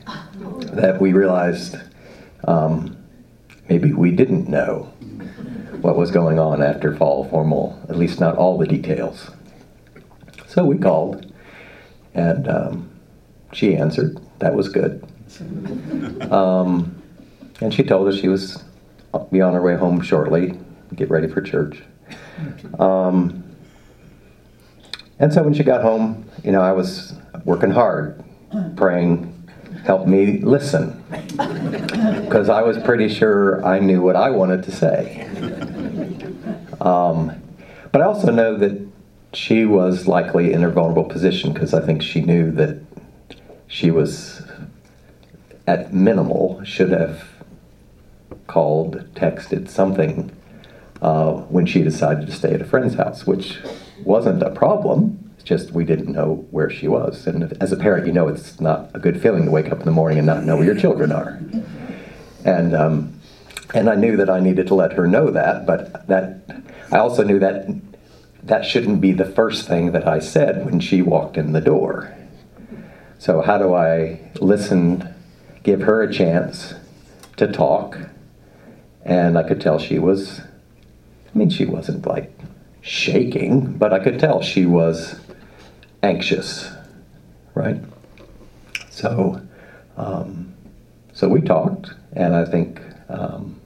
that 0.74 1.00
we 1.00 1.14
realized 1.14 1.78
um, 2.48 2.98
maybe 3.70 3.94
we 3.94 4.12
didn't 4.12 4.50
know 4.50 4.84
what 5.82 5.96
was 5.96 6.12
going 6.12 6.40
on 6.40 6.62
after 6.62 6.96
fall 6.96 7.28
formal, 7.30 7.80
at 7.90 7.98
least 7.98 8.20
not 8.20 8.36
all 8.36 8.58
the 8.58 8.66
details. 8.66 9.32
So 10.48 10.66
we 10.66 10.78
called 10.78 11.32
and 12.14 12.48
um, 12.48 12.90
she 13.54 13.76
answered. 13.76 14.18
That 14.40 14.56
was 14.56 14.70
good. 14.70 15.06
Um, 16.32 17.02
and 17.62 17.74
she 17.74 17.84
told 17.84 18.08
us 18.08 18.20
she 18.20 18.28
was 18.28 18.64
be 19.32 19.42
on 19.42 19.54
her 19.54 19.62
way 19.62 19.76
home 19.76 20.02
shortly, 20.02 20.58
get 20.94 21.10
ready 21.10 21.28
for 21.28 21.42
church. 21.42 21.82
Um, 22.80 23.44
and 25.20 25.34
so 25.34 25.44
when 25.44 25.54
she 25.54 25.64
got 25.64 25.82
home, 25.82 26.30
you 26.44 26.52
know, 26.52 26.62
I 26.62 26.72
was 26.72 27.14
working 27.46 27.72
hard, 27.72 28.24
praying, 28.76 29.32
help 29.86 30.08
me 30.08 30.40
listen. 30.40 31.04
Because 31.10 32.50
I 32.50 32.62
was 32.62 32.78
pretty 32.80 33.08
sure 33.10 33.64
I 33.66 33.80
knew 33.80 34.02
what 34.02 34.16
I 34.16 34.30
wanted 34.30 34.64
to 34.64 34.72
say. 34.72 35.28
Um, 36.82 37.32
but 37.92 38.02
I 38.02 38.06
also 38.06 38.32
know 38.32 38.58
that 38.58 38.86
she 39.34 39.66
was 39.66 40.08
likely 40.08 40.54
in 40.54 40.64
a 40.64 40.70
vulnerable 40.70 41.04
position 41.04 41.54
because 41.54 41.74
I 41.74 41.82
think 41.82 42.02
she 42.02 42.22
knew 42.22 42.52
that 42.52 42.82
she 43.68 43.92
was 43.92 44.42
at 45.68 45.94
minimal 45.94 46.64
should 46.64 46.92
have 46.92 47.24
called, 48.48 49.14
texted 49.16 49.70
something 49.70 50.32
uh, 51.02 51.34
when 51.34 51.66
she 51.66 51.84
decided 51.84 52.28
to 52.28 52.34
stay 52.34 52.54
at 52.54 52.62
a 52.62 52.66
friend's 52.66 52.96
house, 52.96 53.26
which 53.26 53.60
wasn't 54.04 54.42
a 54.42 54.52
problem. 54.52 55.34
It's 55.36 55.44
just 55.44 55.72
we 55.72 55.86
didn't 55.86 56.12
know 56.12 56.46
where 56.52 56.70
she 56.70 56.88
was. 56.88 57.28
And 57.28 57.56
as 57.62 57.72
a 57.72 57.78
parent, 57.78 58.08
you 58.08 58.14
know 58.14 58.28
it's 58.28 58.60
not 58.60 58.92
a 58.94 59.00
good 59.00 59.22
feeling 59.22 59.46
to 59.46 59.52
wake 59.52 59.72
up 59.72 59.80
in 59.80 59.86
the 59.86 59.92
morning 59.92 60.18
and 60.18 60.28
not 60.28 60.44
know 60.44 60.58
where 60.58 60.66
your 60.66 60.80
children 60.80 61.12
are. 61.12 61.40
And 62.44 62.76
um, 62.76 63.20
and 63.74 63.90
I 63.90 63.96
knew 63.96 64.16
that 64.18 64.30
I 64.30 64.40
needed 64.40 64.68
to 64.68 64.76
let 64.76 64.94
her 64.94 65.08
know 65.08 65.32
that, 65.32 65.66
but 65.66 66.08
that 66.08 66.42
I 66.92 66.98
also 66.98 67.24
knew 67.24 67.40
that 67.40 67.68
that 68.44 68.64
shouldn't 68.64 69.02
be 69.02 69.12
the 69.12 69.26
first 69.26 69.68
thing 69.68 69.92
that 69.92 70.08
I 70.08 70.20
said 70.20 70.66
when 70.66 70.80
she 70.80 71.02
walked 71.02 71.36
in 71.36 71.52
the 71.52 71.62
door. 71.62 72.16
So, 73.18 73.42
how 73.42 73.58
do 73.58 73.74
I 73.74 74.20
listen, 74.40 75.14
give 75.64 75.82
her 75.82 76.04
a 76.04 76.14
chance 76.14 76.76
to 77.38 77.52
talk? 77.52 77.98
And 79.04 79.38
I 79.38 79.44
could 79.44 79.60
tell 79.60 79.80
she 79.80 79.98
was, 79.98 80.42
I 81.36 81.38
mean, 81.38 81.50
she 81.50 81.66
wasn't 81.66 82.08
like 82.08 82.32
shaking, 82.82 83.74
but 83.78 83.92
I 83.92 84.00
could 84.00 84.20
tell 84.20 84.42
she 84.42 84.66
was 84.66 85.20
anxious, 86.02 86.72
right? 87.54 87.82
So, 88.90 89.42
um, 89.98 90.54
so 91.12 91.28
we 91.28 91.42
talked, 91.42 91.92
and 92.14 92.34
I 92.34 92.46
think 92.46 92.82
um, 93.10 93.60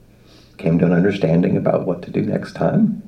came 0.57 0.79
to 0.79 0.85
an 0.85 0.93
understanding 0.93 1.57
about 1.57 1.85
what 1.85 2.01
to 2.03 2.11
do 2.11 2.21
next 2.21 2.53
time. 2.53 3.03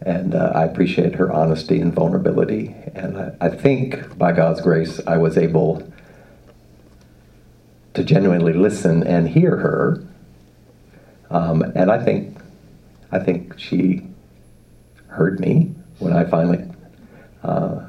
And 0.00 0.34
uh, 0.34 0.52
I 0.54 0.64
appreciate 0.64 1.14
her 1.16 1.30
honesty 1.30 1.80
and 1.80 1.92
vulnerability. 1.92 2.74
And 2.94 3.18
I, 3.18 3.36
I, 3.42 3.48
think, 3.50 4.16
by 4.18 4.32
God's 4.32 4.60
grace, 4.60 5.00
I 5.06 5.18
was 5.18 5.36
able 5.36 5.92
to 7.94 8.02
genuinely 8.02 8.54
listen 8.54 9.06
and 9.06 9.28
hear 9.28 9.58
her. 9.58 10.02
Um, 11.30 11.62
and 11.76 11.90
I 11.90 12.02
think, 12.02 12.36
I 13.12 13.18
think 13.18 13.58
she 13.58 14.06
heard 15.08 15.38
me 15.38 15.74
when 15.98 16.14
I 16.14 16.24
finally 16.24 16.64
uh, 17.44 17.88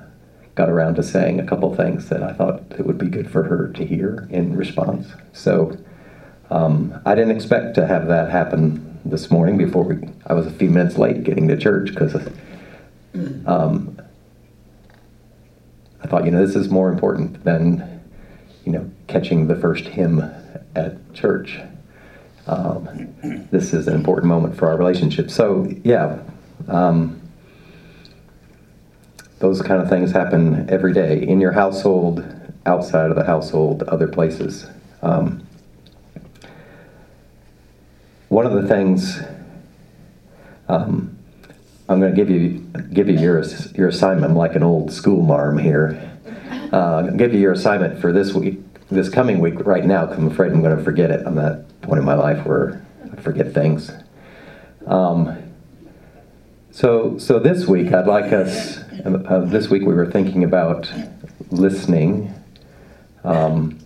got 0.56 0.70
around 0.70 0.96
to 0.96 1.04
saying 1.04 1.40
a 1.40 1.46
couple 1.46 1.74
things 1.76 2.10
that 2.10 2.22
I 2.22 2.34
thought 2.34 2.64
it 2.78 2.86
would 2.86 2.98
be 2.98 3.08
good 3.08 3.32
for 3.32 3.44
her 3.44 3.70
to 3.70 3.86
hear 3.86 4.28
in 4.30 4.56
response. 4.56 5.08
So 5.32 5.78
um, 6.50 7.02
I 7.06 7.16
didn't 7.16 7.36
expect 7.36 7.76
to 7.76 7.88
have 7.88 8.08
that 8.08 8.30
happen 8.30 9.00
this 9.06 9.32
morning 9.32 9.58
before 9.58 9.84
we, 9.84 10.08
I 10.28 10.34
was 10.34 10.46
a 10.46 10.52
few 10.52 10.70
minutes 10.70 10.98
late 10.98 11.24
getting 11.24 11.48
to 11.48 11.58
church 11.58 11.90
because 11.90 12.16
um, 13.46 14.00
I 16.04 16.08
thought, 16.08 16.26
you 16.26 16.32
know, 16.32 16.46
this 16.46 16.56
is 16.56 16.70
more 16.70 16.90
important 16.90 17.44
than, 17.44 18.02
you 18.66 18.74
know, 18.74 18.92
catching 19.08 19.48
the 19.48 19.56
first 19.56 19.86
hymn 19.86 20.20
at 20.76 21.14
church. 21.14 21.60
Um, 22.48 23.48
this 23.52 23.74
is 23.74 23.88
an 23.88 23.96
important 23.96 24.28
moment 24.28 24.58
for 24.58 24.68
our 24.68 24.78
relationship. 24.78 25.32
So, 25.32 25.68
yeah, 25.84 26.20
um, 26.68 27.22
those 29.40 29.62
kind 29.62 29.82
of 29.82 29.90
things 29.90 30.12
happen 30.12 30.70
every 30.70 30.94
day 30.94 31.22
in 31.22 31.40
your 31.40 31.52
household, 31.52 32.26
outside 32.66 33.10
of 33.10 33.16
the 33.16 33.26
household, 33.26 33.84
other 33.84 34.08
places. 34.08 34.68
Um, 35.02 35.46
one 38.30 38.46
of 38.46 38.54
the 38.54 38.68
things 38.68 39.22
um, 40.68 41.18
I'm 41.90 42.00
going 42.00 42.16
to 42.16 42.16
give 42.16 42.30
you 42.30 42.60
give 42.94 43.10
you 43.10 43.20
your 43.20 43.44
your 43.76 43.90
assignment 43.90 44.32
I'm 44.32 44.38
like 44.38 44.56
an 44.56 44.64
old 44.64 44.92
school 44.92 45.22
marm 45.22 45.58
here. 45.58 46.12
Uh, 46.72 47.04
give 47.12 47.34
you 47.34 47.40
your 47.40 47.52
assignment 47.52 48.00
for 48.00 48.12
this 48.12 48.34
week, 48.34 48.63
this 48.94 49.10
coming 49.10 49.40
week. 49.40 49.66
Right 49.66 49.86
now, 49.86 50.06
'cause 50.06 50.18
I'm 50.18 50.28
afraid 50.28 50.52
I'm 50.52 50.62
going 50.62 50.78
to 50.78 50.84
forget 50.84 51.12
it. 51.12 51.24
I'm 51.26 51.38
at 51.38 51.68
that 51.70 51.82
point 51.82 52.00
in 52.00 52.06
my 52.06 52.14
life 52.16 52.46
where 52.46 52.82
I 53.12 53.16
forget 53.22 53.54
things. 53.54 53.92
Um, 54.88 55.38
so, 56.72 57.18
so 57.18 57.40
this 57.40 57.68
week, 57.68 57.94
I'd 57.94 58.08
like 58.08 58.32
us. 58.34 58.80
Uh, 59.06 59.40
this 59.46 59.70
week, 59.70 59.84
we 59.86 59.94
were 59.94 60.10
thinking 60.10 60.44
about 60.44 60.92
listening, 61.52 62.34
um, 63.24 63.78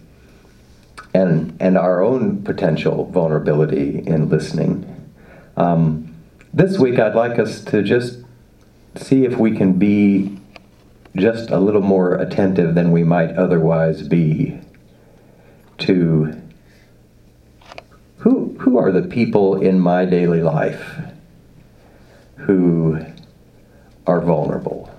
and 1.13 1.55
and 1.59 1.77
our 1.77 2.01
own 2.01 2.43
potential 2.43 3.05
vulnerability 3.11 4.03
in 4.05 4.29
listening. 4.29 4.85
Um, 5.57 6.13
this 6.53 6.77
week, 6.79 6.99
I'd 6.99 7.15
like 7.15 7.39
us 7.39 7.63
to 7.65 7.83
just 7.83 8.19
see 8.95 9.25
if 9.25 9.37
we 9.37 9.55
can 9.55 9.73
be 9.73 10.37
just 11.15 11.49
a 11.49 11.59
little 11.59 11.81
more 11.81 12.15
attentive 12.15 12.75
than 12.75 12.91
we 12.91 13.03
might 13.03 13.31
otherwise 13.35 14.07
be 14.07 14.59
to 15.79 16.41
who 18.17 18.57
who 18.60 18.77
are 18.77 18.91
the 18.91 19.03
people 19.03 19.62
in 19.62 19.79
my 19.79 20.05
daily 20.05 20.41
life 20.41 21.00
who 22.36 23.00
are 24.05 24.22
vulnerable? 24.22 24.89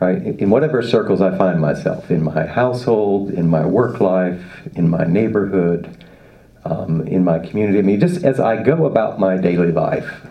Right? 0.00 0.22
In 0.38 0.50
whatever 0.50 0.82
circles 0.82 1.20
i 1.20 1.36
find 1.36 1.60
myself 1.60 2.10
in 2.10 2.22
my 2.22 2.46
household 2.46 3.30
in 3.30 3.48
my 3.48 3.64
work 3.64 4.00
life 4.00 4.68
in 4.74 4.88
my 4.88 5.04
neighborhood 5.04 6.04
um, 6.64 7.06
in 7.06 7.24
my 7.24 7.38
community 7.38 7.78
i 7.78 7.82
mean 7.82 8.00
just 8.00 8.22
as 8.24 8.38
i 8.38 8.62
go 8.62 8.84
about 8.84 9.18
my 9.18 9.36
daily 9.36 9.72
life 9.72 10.26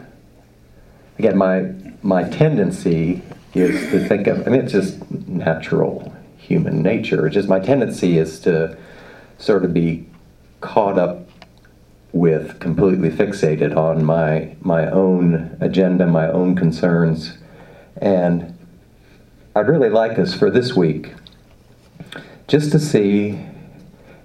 again 1.17 1.37
my 1.37 1.73
my 2.03 2.23
tendency 2.29 3.21
is 3.53 3.89
to 3.89 4.07
think 4.07 4.27
of 4.27 4.45
i 4.47 4.51
mean 4.51 4.61
it's 4.61 4.71
just 4.73 5.09
natural 5.27 6.12
human 6.53 6.81
nature 6.81 7.27
it's 7.27 7.33
just 7.33 7.49
my 7.49 7.59
tendency 7.59 8.17
is 8.17 8.39
to 8.39 8.77
sort 9.37 9.65
of 9.65 9.73
be 9.73 10.05
caught 10.61 10.97
up 10.97 11.27
with 12.13 12.59
completely 12.59 13.09
fixated 13.09 13.75
on 13.75 14.05
my 14.05 14.55
my 14.61 14.89
own 14.89 15.57
agenda, 15.59 16.05
my 16.05 16.29
own 16.29 16.55
concerns, 16.55 17.37
and 17.97 18.57
I'd 19.55 19.67
really 19.67 19.89
like 19.89 20.17
us 20.19 20.33
for 20.33 20.49
this 20.49 20.75
week 20.75 21.13
just 22.47 22.71
to 22.71 22.79
see. 22.79 23.39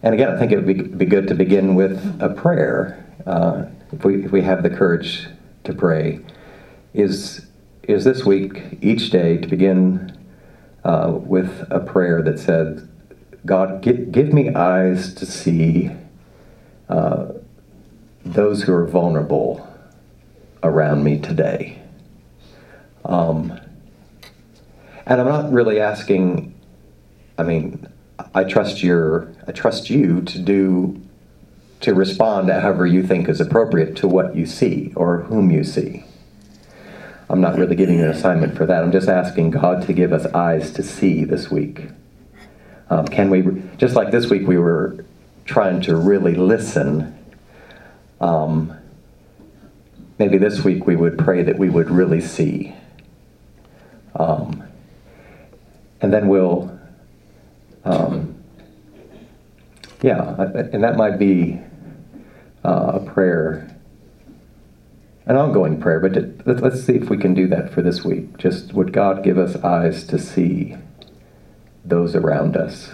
And 0.02 0.14
again, 0.14 0.30
I 0.30 0.38
think 0.38 0.52
it 0.52 0.56
would 0.56 0.66
be, 0.66 0.74
be 0.74 1.06
good 1.06 1.26
to 1.26 1.34
begin 1.34 1.74
with 1.74 2.18
a 2.20 2.28
prayer 2.28 3.04
uh, 3.26 3.64
if 3.90 4.04
we 4.04 4.24
if 4.24 4.30
we 4.30 4.42
have 4.42 4.62
the 4.62 4.70
courage 4.70 5.26
to 5.64 5.72
pray. 5.72 6.20
Is 6.92 7.46
is 7.84 8.04
this 8.04 8.24
week 8.24 8.78
each 8.82 9.08
day 9.10 9.38
to 9.38 9.48
begin 9.48 10.17
uh, 10.88 11.12
with 11.12 11.66
a 11.70 11.80
prayer 11.80 12.22
that 12.22 12.38
said, 12.38 12.88
"God, 13.46 13.82
give, 13.82 14.10
give 14.10 14.32
me 14.32 14.54
eyes 14.54 15.14
to 15.14 15.26
see." 15.26 15.90
Uh, 16.88 17.32
those 18.24 18.62
who 18.62 18.72
are 18.72 18.86
vulnerable 18.86 19.66
around 20.62 21.04
me 21.04 21.18
today. 21.18 21.80
Um, 23.04 23.58
and 25.06 25.20
I'm 25.20 25.28
not 25.28 25.52
really 25.52 25.80
asking, 25.80 26.54
I 27.38 27.42
mean, 27.42 27.88
I 28.34 28.44
trust 28.44 28.82
your, 28.82 29.32
I 29.46 29.52
trust 29.52 29.88
you 29.88 30.20
to 30.22 30.38
do, 30.38 31.00
to 31.80 31.94
respond 31.94 32.50
however 32.50 32.86
you 32.86 33.02
think 33.02 33.28
is 33.28 33.40
appropriate 33.40 33.96
to 33.96 34.08
what 34.08 34.36
you 34.36 34.44
see 34.44 34.92
or 34.96 35.22
whom 35.22 35.50
you 35.50 35.64
see. 35.64 36.04
I'm 37.30 37.40
not 37.40 37.58
really 37.58 37.76
giving 37.76 38.00
an 38.00 38.10
assignment 38.10 38.56
for 38.56 38.66
that. 38.66 38.82
I'm 38.82 38.92
just 38.92 39.08
asking 39.08 39.50
God 39.50 39.86
to 39.86 39.92
give 39.92 40.12
us 40.12 40.26
eyes 40.26 40.70
to 40.72 40.82
see 40.82 41.24
this 41.24 41.50
week. 41.50 41.88
Um, 42.90 43.06
can 43.06 43.28
we, 43.28 43.62
just 43.76 43.94
like 43.94 44.10
this 44.10 44.30
week, 44.30 44.46
we 44.46 44.56
were 44.56 45.04
trying 45.44 45.80
to 45.82 45.96
really 45.96 46.34
listen 46.34 47.14
um, 48.20 48.76
maybe 50.18 50.38
this 50.38 50.64
week 50.64 50.86
we 50.86 50.96
would 50.96 51.16
pray 51.18 51.42
that 51.42 51.58
we 51.58 51.68
would 51.68 51.90
really 51.90 52.20
see. 52.20 52.74
Um, 54.16 54.64
and 56.00 56.12
then 56.12 56.28
we'll, 56.28 56.76
um, 57.84 58.42
yeah, 60.02 60.34
and 60.72 60.82
that 60.82 60.96
might 60.96 61.18
be 61.18 61.60
uh, 62.64 62.92
a 62.94 63.00
prayer, 63.00 63.77
an 65.28 65.36
ongoing 65.36 65.78
prayer, 65.78 66.00
but 66.00 66.62
let's 66.62 66.82
see 66.82 66.94
if 66.94 67.10
we 67.10 67.18
can 67.18 67.34
do 67.34 67.46
that 67.48 67.70
for 67.70 67.82
this 67.82 68.02
week. 68.02 68.38
Just 68.38 68.72
would 68.72 68.94
God 68.94 69.22
give 69.22 69.36
us 69.36 69.56
eyes 69.56 70.04
to 70.04 70.18
see 70.18 70.74
those 71.84 72.14
around 72.14 72.56
us 72.56 72.90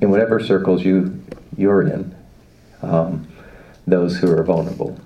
in 0.00 0.10
whatever 0.10 0.38
circles 0.38 0.84
you, 0.84 1.20
you're 1.56 1.82
in. 1.82 2.14
Um, 2.82 3.26
those 3.84 4.18
who 4.18 4.30
are 4.30 4.44
vulnerable. 4.44 4.96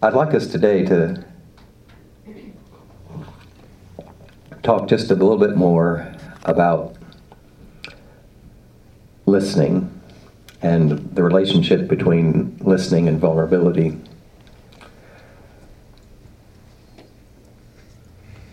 I'd 0.00 0.14
like 0.14 0.32
us 0.32 0.46
today 0.46 0.84
to 0.86 1.24
talk 4.62 4.88
just 4.88 5.10
a 5.10 5.14
little 5.14 5.38
bit 5.38 5.56
more 5.56 6.14
about 6.44 6.94
listening 9.26 9.97
and 10.62 11.14
the 11.14 11.22
relationship 11.22 11.88
between 11.88 12.56
listening 12.60 13.08
and 13.08 13.20
vulnerability. 13.20 13.98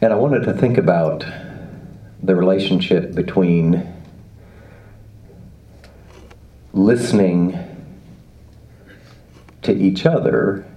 And 0.01 0.13
I 0.13 0.15
wanted 0.15 0.43
to 0.43 0.53
think 0.53 0.77
about 0.77 1.25
the 2.21 2.35
relationship 2.35 3.15
between 3.15 3.91
listening 6.73 7.57
to 9.63 9.73
each 9.73 10.05
other 10.05 10.67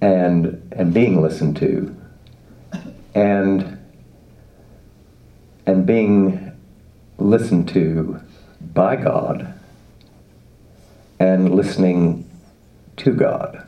and 0.00 0.62
and 0.70 0.94
being 0.94 1.20
listened 1.20 1.56
to 1.56 1.96
and 3.14 3.78
and 5.66 5.84
being 5.84 6.52
listened 7.18 7.68
to 7.68 8.20
by 8.74 8.96
God 8.96 9.54
and 11.18 11.54
listening 11.54 12.28
to 12.98 13.12
God. 13.12 13.64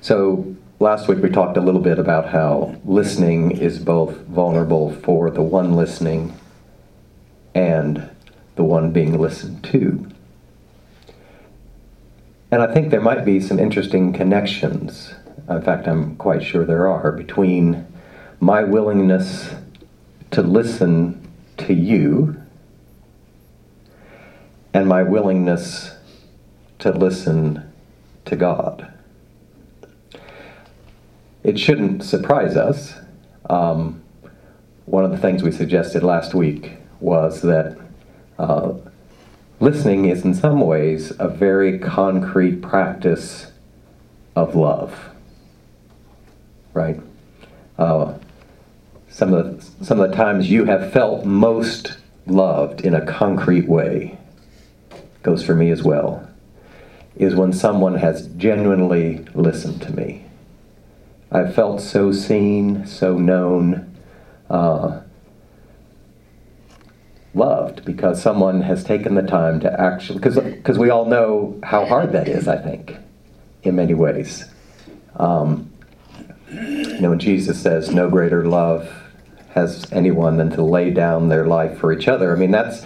So 0.00 0.54
last 0.80 1.08
week 1.08 1.22
we 1.22 1.30
talked 1.30 1.56
a 1.56 1.60
little 1.60 1.80
bit 1.80 1.98
about 1.98 2.28
how 2.28 2.76
listening 2.84 3.52
is 3.52 3.78
both 3.78 4.16
vulnerable 4.26 4.92
for 4.92 5.30
the 5.30 5.42
one 5.42 5.74
listening 5.74 6.38
and 7.54 8.10
the 8.56 8.64
one 8.64 8.92
being 8.92 9.18
listened 9.18 9.64
to. 9.64 10.08
And 12.50 12.62
I 12.62 12.72
think 12.72 12.90
there 12.90 13.00
might 13.00 13.24
be 13.24 13.40
some 13.40 13.58
interesting 13.58 14.12
connections. 14.12 15.14
In 15.48 15.62
fact, 15.62 15.88
I'm 15.88 16.16
quite 16.16 16.42
sure 16.42 16.64
there 16.64 16.86
are 16.88 17.10
between 17.10 17.86
my 18.38 18.62
willingness 18.62 19.54
to 20.30 20.42
listen 20.42 21.20
to 21.56 21.74
you 21.74 22.40
and 24.74 24.88
my 24.88 25.04
willingness 25.04 25.92
to 26.80 26.90
listen 26.90 27.72
to 28.24 28.34
God. 28.34 28.92
It 31.44 31.58
shouldn't 31.58 32.02
surprise 32.02 32.56
us. 32.56 32.94
Um, 33.48 34.02
one 34.86 35.04
of 35.04 35.12
the 35.12 35.18
things 35.18 35.44
we 35.44 35.52
suggested 35.52 36.02
last 36.02 36.34
week 36.34 36.72
was 36.98 37.40
that 37.42 37.78
uh, 38.38 38.72
listening 39.60 40.06
is, 40.06 40.24
in 40.24 40.34
some 40.34 40.60
ways, 40.60 41.12
a 41.20 41.28
very 41.28 41.78
concrete 41.78 42.60
practice 42.60 43.52
of 44.34 44.56
love. 44.56 45.10
Right? 46.72 47.00
Uh, 47.78 48.14
some 49.08 49.32
of 49.32 49.78
the, 49.78 49.84
some 49.84 50.00
of 50.00 50.10
the 50.10 50.16
times 50.16 50.50
you 50.50 50.64
have 50.64 50.92
felt 50.92 51.24
most 51.24 51.98
loved 52.26 52.80
in 52.80 52.94
a 52.94 53.06
concrete 53.06 53.68
way 53.68 54.18
goes 55.24 55.44
for 55.44 55.54
me 55.56 55.70
as 55.72 55.82
well 55.82 56.28
is 57.16 57.34
when 57.34 57.52
someone 57.52 57.96
has 57.96 58.28
genuinely 58.36 59.18
listened 59.34 59.82
to 59.82 59.92
me 59.94 60.24
i've 61.32 61.54
felt 61.54 61.80
so 61.80 62.12
seen 62.12 62.86
so 62.86 63.18
known 63.18 63.90
uh, 64.50 65.00
loved 67.34 67.84
because 67.84 68.22
someone 68.22 68.62
has 68.62 68.84
taken 68.84 69.14
the 69.16 69.22
time 69.22 69.60
to 69.60 69.80
actually 69.80 70.18
because 70.20 70.78
we 70.78 70.90
all 70.90 71.06
know 71.06 71.58
how 71.64 71.84
hard 71.86 72.12
that 72.12 72.28
is 72.28 72.48
i 72.48 72.56
think 72.56 72.96
in 73.64 73.76
many 73.76 73.94
ways 73.94 74.46
Um, 75.16 75.70
you 76.50 77.00
know, 77.00 77.14
Jesus 77.16 77.60
says, 77.60 77.90
"No 77.90 78.08
greater 78.10 78.44
love 78.46 78.90
has 79.50 79.86
anyone 79.92 80.36
than 80.36 80.50
to 80.50 80.62
lay 80.62 80.90
down 80.90 81.28
their 81.28 81.46
life 81.46 81.78
for 81.78 81.92
each 81.92 82.08
other." 82.08 82.34
I 82.34 82.38
mean, 82.38 82.50
that's 82.50 82.84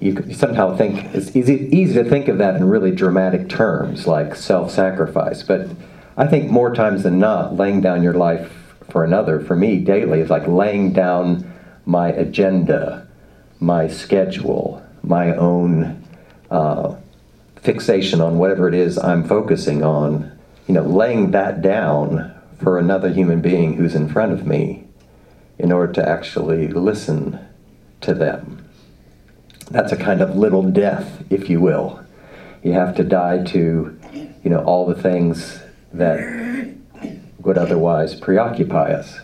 you, 0.00 0.32
somehow 0.32 0.76
think 0.76 1.14
it's 1.14 1.34
easy 1.34 1.68
easy 1.72 1.94
to 1.94 2.04
think 2.08 2.28
of 2.28 2.38
that 2.38 2.56
in 2.56 2.64
really 2.64 2.90
dramatic 2.90 3.48
terms, 3.48 4.06
like 4.06 4.34
self-sacrifice. 4.34 5.42
But 5.42 5.68
I 6.16 6.26
think 6.26 6.50
more 6.50 6.74
times 6.74 7.02
than 7.02 7.18
not, 7.18 7.56
laying 7.56 7.80
down 7.80 8.02
your 8.02 8.14
life 8.14 8.52
for 8.90 9.04
another, 9.04 9.40
for 9.40 9.56
me 9.56 9.78
daily, 9.78 10.20
is 10.20 10.30
like 10.30 10.46
laying 10.46 10.92
down 10.92 11.52
my 11.84 12.08
agenda, 12.08 13.06
my 13.60 13.88
schedule, 13.88 14.82
my 15.02 15.34
own 15.34 16.04
uh, 16.50 16.96
fixation 17.56 18.20
on 18.20 18.38
whatever 18.38 18.68
it 18.68 18.74
is 18.74 18.98
I'm 18.98 19.26
focusing 19.26 19.82
on. 19.82 20.32
You 20.66 20.74
know, 20.74 20.82
laying 20.82 21.30
that 21.30 21.62
down 21.62 22.34
for 22.60 22.78
another 22.78 23.12
human 23.12 23.40
being 23.40 23.74
who's 23.74 23.94
in 23.94 24.08
front 24.08 24.32
of 24.32 24.46
me 24.46 24.84
in 25.58 25.70
order 25.70 25.92
to 25.92 26.08
actually 26.08 26.68
listen 26.68 27.38
to 28.00 28.14
them. 28.14 28.65
That's 29.70 29.92
a 29.92 29.96
kind 29.96 30.20
of 30.20 30.36
little 30.36 30.62
death, 30.62 31.24
if 31.30 31.50
you 31.50 31.60
will. 31.60 32.04
You 32.62 32.72
have 32.72 32.96
to 32.96 33.04
die 33.04 33.44
to, 33.44 33.98
you 34.42 34.50
know, 34.50 34.60
all 34.64 34.86
the 34.86 34.94
things 34.94 35.60
that 35.92 36.74
would 37.40 37.58
otherwise 37.58 38.14
preoccupy 38.14 38.92
us. 38.92 39.20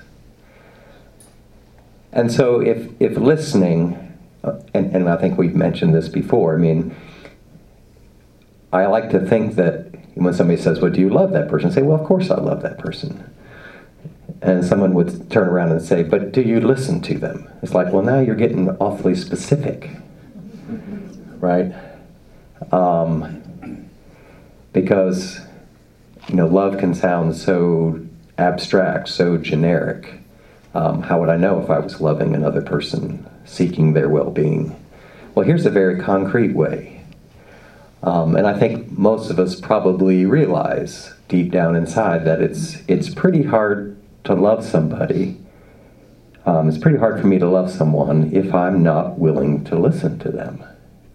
And 2.12 2.30
so, 2.30 2.60
if, 2.60 2.90
if 3.00 3.16
listening, 3.16 4.18
uh, 4.44 4.60
and, 4.74 4.94
and 4.94 5.08
I 5.08 5.16
think 5.16 5.38
we've 5.38 5.54
mentioned 5.54 5.94
this 5.94 6.08
before, 6.08 6.54
I 6.54 6.58
mean, 6.58 6.94
I 8.72 8.86
like 8.86 9.10
to 9.10 9.20
think 9.20 9.54
that 9.56 9.92
when 10.14 10.34
somebody 10.34 10.60
says, 10.60 10.80
Well, 10.80 10.90
do 10.90 11.00
you 11.00 11.08
love 11.08 11.32
that 11.32 11.48
person? 11.48 11.70
I 11.70 11.74
say, 11.74 11.82
Well, 11.82 11.98
of 11.98 12.06
course 12.06 12.30
I 12.30 12.40
love 12.40 12.62
that 12.62 12.78
person. 12.78 13.28
And 14.40 14.64
someone 14.64 14.94
would 14.94 15.30
turn 15.30 15.48
around 15.48 15.72
and 15.72 15.80
say, 15.80 16.02
But 16.02 16.32
do 16.32 16.42
you 16.42 16.60
listen 16.60 17.00
to 17.02 17.18
them? 17.18 17.50
It's 17.62 17.74
like, 17.74 17.92
Well, 17.92 18.02
now 18.02 18.20
you're 18.20 18.34
getting 18.34 18.70
awfully 18.76 19.14
specific, 19.14 19.90
right? 21.42 21.74
Um, 22.70 23.90
because, 24.72 25.40
you 26.28 26.36
know, 26.36 26.46
love 26.46 26.78
can 26.78 26.94
sound 26.94 27.36
so 27.36 28.00
abstract, 28.38 29.08
so 29.08 29.36
generic. 29.36 30.20
Um, 30.74 31.02
how 31.02 31.20
would 31.20 31.28
I 31.28 31.36
know 31.36 31.60
if 31.60 31.68
I 31.68 31.80
was 31.80 32.00
loving 32.00 32.34
another 32.34 32.62
person, 32.62 33.28
seeking 33.44 33.92
their 33.92 34.08
well 34.08 34.30
being? 34.30 34.74
Well, 35.34 35.44
here's 35.44 35.66
a 35.66 35.70
very 35.70 36.00
concrete 36.00 36.54
way. 36.54 37.02
Um, 38.02 38.36
and 38.36 38.46
I 38.46 38.58
think 38.58 38.90
most 38.90 39.30
of 39.30 39.38
us 39.38 39.60
probably 39.60 40.24
realize 40.24 41.12
deep 41.28 41.50
down 41.50 41.76
inside 41.76 42.24
that 42.24 42.40
it's, 42.40 42.78
it's 42.88 43.12
pretty 43.12 43.42
hard 43.42 43.96
to 44.24 44.34
love 44.34 44.64
somebody. 44.64 45.38
Um, 46.46 46.68
it's 46.68 46.78
pretty 46.78 46.98
hard 46.98 47.20
for 47.20 47.26
me 47.26 47.38
to 47.38 47.48
love 47.48 47.70
someone 47.70 48.32
if 48.32 48.54
I'm 48.54 48.82
not 48.82 49.18
willing 49.18 49.64
to 49.64 49.78
listen 49.78 50.18
to 50.20 50.30
them. 50.30 50.64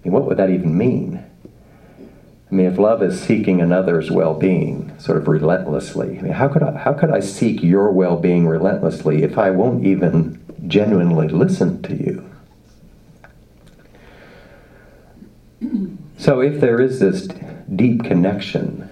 Mean, 0.08 0.14
what 0.14 0.26
would 0.26 0.38
that 0.38 0.50
even 0.50 0.78
mean? 0.78 1.22
I 2.50 2.56
mean, 2.56 2.66
if 2.66 2.78
love 2.78 3.04
is 3.04 3.20
seeking 3.20 3.60
another's 3.60 4.10
well-being, 4.10 4.98
sort 4.98 5.18
of 5.18 5.28
relentlessly, 5.28 6.18
I 6.18 6.22
mean, 6.22 6.32
how 6.32 6.48
could 6.48 6.64
I, 6.64 6.78
how 6.78 6.94
could 6.94 7.12
I 7.12 7.20
seek 7.20 7.62
your 7.62 7.92
well-being 7.92 8.48
relentlessly 8.48 9.24
if 9.24 9.38
I 9.38 9.50
won't 9.50 9.86
even 9.86 10.42
genuinely 10.66 11.28
listen 11.28 11.82
to 11.82 11.94
you? 11.94 12.24
So, 16.18 16.40
if 16.40 16.62
there 16.62 16.80
is 16.80 17.02
this 17.02 17.28
deep 17.76 18.06
connection 18.06 18.90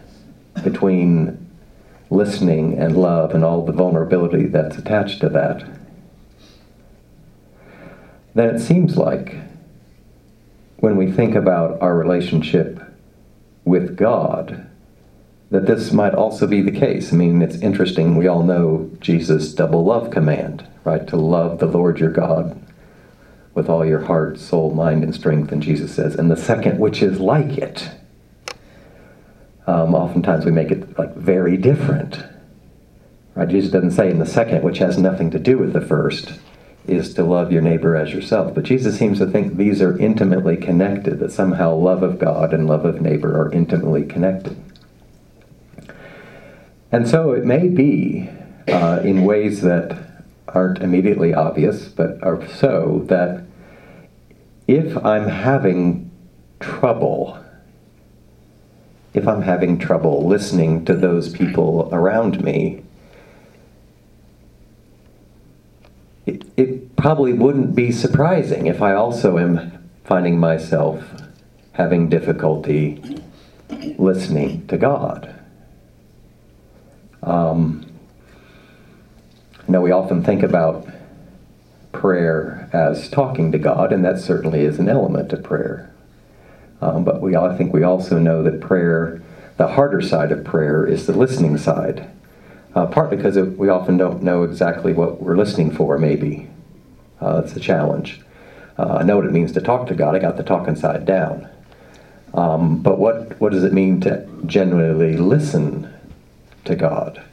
between 0.65 1.49
listening 2.10 2.78
and 2.78 2.97
love 2.97 3.34
and 3.34 3.45
all 3.45 3.65
the 3.65 3.71
vulnerability 3.71 4.47
that's 4.47 4.78
attached 4.78 5.21
to 5.21 5.30
that, 5.30 5.63
then 8.34 8.54
it 8.54 8.60
seems 8.60 8.97
like 8.97 9.38
when 10.86 10.98
we 10.98 11.12
think 11.12 11.34
about 11.34 11.82
our 11.82 11.98
relationship 11.98 12.80
with 13.63 13.98
God, 13.98 14.69
that 15.50 15.65
this 15.65 15.91
might 15.91 16.13
also 16.13 16.45
be 16.45 16.62
the 16.62 16.80
case. 16.80 17.12
I 17.12 17.15
mean, 17.15 17.41
it's 17.41 17.56
interesting, 17.56 18.15
we 18.15 18.28
all 18.28 18.43
know 18.43 18.91
Jesus' 19.00 19.52
double 19.52 19.84
love 19.84 20.12
command, 20.12 20.67
right? 20.84 21.08
To 21.08 21.17
love 21.17 21.58
the 21.58 21.65
Lord 21.65 22.00
your 22.00 22.12
God 22.12 22.62
with 23.56 23.67
all 23.67 23.84
your 23.84 24.02
heart, 24.02 24.38
soul, 24.38 24.76
mind, 24.76 25.04
and 25.04 25.15
strength. 25.15 25.52
And 25.52 25.63
Jesus 25.63 25.95
says, 25.95 26.13
and 26.13 26.30
the 26.30 26.38
second, 26.38 26.80
which 26.80 27.02
is 27.02 27.19
like 27.19 27.58
it. 27.58 27.89
Um, 29.65 29.95
oftentimes 29.95 30.45
we 30.45 30.52
make 30.52 30.69
it 30.69 31.00
like 31.00 31.15
very 31.15 31.58
different. 31.58 32.24
Right? 33.34 33.48
Jesus 33.48 33.71
doesn't 33.71 33.91
say 33.91 34.12
in 34.12 34.19
the 34.19 34.26
second, 34.28 34.62
which 34.62 34.78
has 34.78 35.00
nothing 35.00 35.32
to 35.32 35.39
do 35.39 35.58
with 35.58 35.74
the 35.74 35.82
first, 35.82 36.39
is 36.88 37.13
to 37.13 37.24
love 37.24 37.52
your 37.52 37.62
neighbor 37.62 37.95
as 37.95 38.13
yourself. 38.13 38.54
But 38.54 38.63
Jesus 38.63 38.98
seems 38.98 39.17
to 39.19 39.26
think 39.26 39.56
these 39.56 39.82
are 39.82 39.98
intimately 39.98 40.58
connected, 40.58 41.19
that 41.19 41.32
somehow 41.32 41.76
love 41.76 42.04
of 42.04 42.19
God 42.19 42.54
and 42.54 42.67
love 42.67 42.86
of 42.86 43.02
neighbor 43.02 43.39
are 43.39 43.52
intimately 43.52 44.06
connected. 44.06 44.56
And 46.91 47.08
so 47.08 47.32
it 47.32 47.43
may 47.43 47.67
be 47.67 48.30
uh, 48.67 49.02
in 49.04 49.26
ways 49.26 49.62
that 49.62 49.98
aren't 50.48 50.80
immediately 50.80 51.34
obvious, 51.34 51.89
but 51.89 52.24
are 52.24 52.48
so 52.48 53.04
that 53.08 53.43
if 54.67 54.98
I'm 55.06 55.28
having 55.28 56.10
trouble, 56.60 57.38
if 59.13 59.28
I'm 59.28 59.41
having 59.41 59.78
trouble 59.78 60.26
listening 60.26 60.86
to 60.86 60.95
those 60.95 61.30
people 61.34 61.89
around 61.91 62.41
me, 62.43 62.85
it, 66.26 66.44
it 66.58 66.96
probably 66.96 67.34
wouldn't 67.34 67.76
be 67.76 67.92
surprising 67.92 68.68
if 68.68 68.82
I 68.82 68.94
also 68.94 69.38
am 69.38 69.90
finding 70.04 70.40
myself 70.40 71.04
having 71.74 72.10
difficulty 72.10 73.22
listening 73.98 74.66
to 74.68 74.78
God. 74.78 75.34
Um, 77.22 77.86
we 79.86 79.92
often 79.92 80.24
think 80.24 80.42
about 80.42 80.88
prayer 81.92 82.68
as 82.74 83.08
talking 83.08 83.52
to 83.52 83.60
God, 83.60 83.94
and 83.94 84.04
that 84.04 84.20
certainly 84.20 84.62
is 84.62 84.80
an 84.80 84.90
element 84.90 85.32
of 85.32 85.44
prayer. 85.44 85.94
Um, 86.82 87.04
but 87.04 87.22
we, 87.22 87.36
I 87.36 87.56
think 87.56 87.72
we 87.72 87.84
also 87.84 88.18
know 88.18 88.42
that 88.42 88.62
prayer, 88.62 89.22
the 89.58 89.68
harder 89.68 90.02
side 90.02 90.32
of 90.32 90.44
prayer, 90.44 90.88
is 90.88 91.06
the 91.06 91.14
listening 91.14 91.56
side. 91.60 92.10
Uh, 92.76 92.86
partly 92.86 93.16
because 93.16 93.38
it, 93.38 93.58
we 93.58 93.70
often 93.70 93.98
don't 93.98 94.22
know 94.22 94.44
exactly 94.44 94.92
what 94.92 95.22
we're 95.22 95.38
listening 95.38 95.72
for, 95.72 95.98
maybe. 95.98 96.48
Uh, 97.22 97.42
it's 97.44 97.56
a 97.56 97.60
challenge. 97.60 98.22
Uh, 98.78 98.98
I 99.00 99.04
know 99.04 99.16
what 99.16 99.26
it 99.26 99.32
means 99.32 99.54
to 99.54 99.62
talk 99.62 99.88
to 99.88 99.96
God, 99.96 100.14
I 100.14 100.20
got 100.20 100.36
the 100.36 100.44
talking 100.44 100.76
side 100.76 101.06
down. 101.06 101.48
Um, 102.34 102.82
but 102.82 103.00
what, 103.00 103.40
what 103.40 103.54
does 103.54 103.64
it 103.64 103.72
mean 103.72 104.02
to 104.02 104.28
genuinely 104.46 105.16
listen 105.16 105.90
to 106.66 106.76
God? 106.76 107.24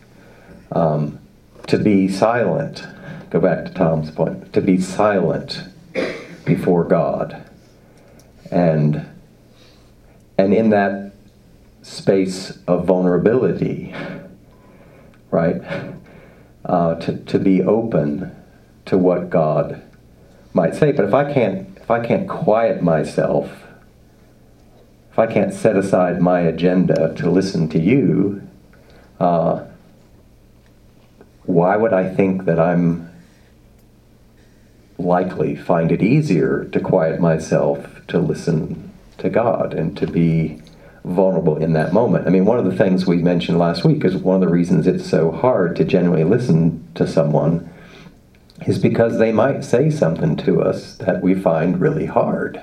Um, 0.70 1.18
to 1.66 1.76
be 1.76 2.06
silent, 2.06 2.86
go 3.30 3.40
back 3.40 3.64
to 3.64 3.74
Tom's 3.74 4.12
point, 4.12 4.52
to 4.52 4.60
be 4.60 4.80
silent 4.80 5.64
before 6.44 6.84
God. 6.84 7.42
And, 8.52 9.06
and 10.38 10.54
in 10.54 10.70
that 10.70 11.12
space 11.82 12.58
of 12.68 12.84
vulnerability, 12.84 13.92
right, 15.32 15.60
uh, 16.64 16.94
to, 16.96 17.16
to 17.16 17.38
be 17.40 17.62
open 17.62 18.30
to 18.84 18.96
what 18.96 19.30
God 19.30 19.82
might 20.52 20.76
say. 20.76 20.92
But 20.92 21.06
if 21.06 21.14
I 21.14 21.32
can't, 21.32 21.76
if 21.78 21.90
I 21.90 22.06
can't 22.06 22.28
quiet 22.28 22.82
myself, 22.82 23.50
if 25.10 25.18
I 25.18 25.26
can't 25.26 25.52
set 25.52 25.76
aside 25.76 26.20
my 26.20 26.40
agenda 26.40 27.14
to 27.16 27.30
listen 27.30 27.68
to 27.70 27.80
you, 27.80 28.48
uh, 29.18 29.64
why 31.44 31.76
would 31.76 31.92
I 31.92 32.14
think 32.14 32.44
that 32.44 32.60
I'm 32.60 33.10
likely 34.98 35.56
find 35.56 35.90
it 35.90 36.02
easier 36.02 36.64
to 36.66 36.78
quiet 36.78 37.20
myself 37.20 38.06
to 38.06 38.18
listen 38.18 38.92
to 39.18 39.28
God 39.28 39.74
and 39.74 39.96
to 39.96 40.06
be 40.06 40.61
vulnerable 41.04 41.56
in 41.56 41.72
that 41.72 41.92
moment? 41.92 42.26
I 42.26 42.30
mean, 42.30 42.44
one 42.44 42.58
of 42.58 42.64
the 42.64 42.76
things 42.76 43.06
we 43.06 43.16
mentioned 43.16 43.58
last 43.58 43.84
week 43.84 44.04
is 44.04 44.16
one 44.16 44.36
of 44.36 44.40
the 44.40 44.52
reasons 44.52 44.86
it's 44.86 45.08
so 45.08 45.30
hard 45.30 45.76
to 45.76 45.84
genuinely 45.84 46.24
listen 46.24 46.86
to 46.94 47.06
someone 47.06 47.68
is 48.66 48.78
because 48.78 49.18
they 49.18 49.32
might 49.32 49.64
say 49.64 49.90
something 49.90 50.36
to 50.36 50.62
us 50.62 50.96
that 50.98 51.22
we 51.22 51.34
find 51.34 51.80
really 51.80 52.06
hard. 52.06 52.60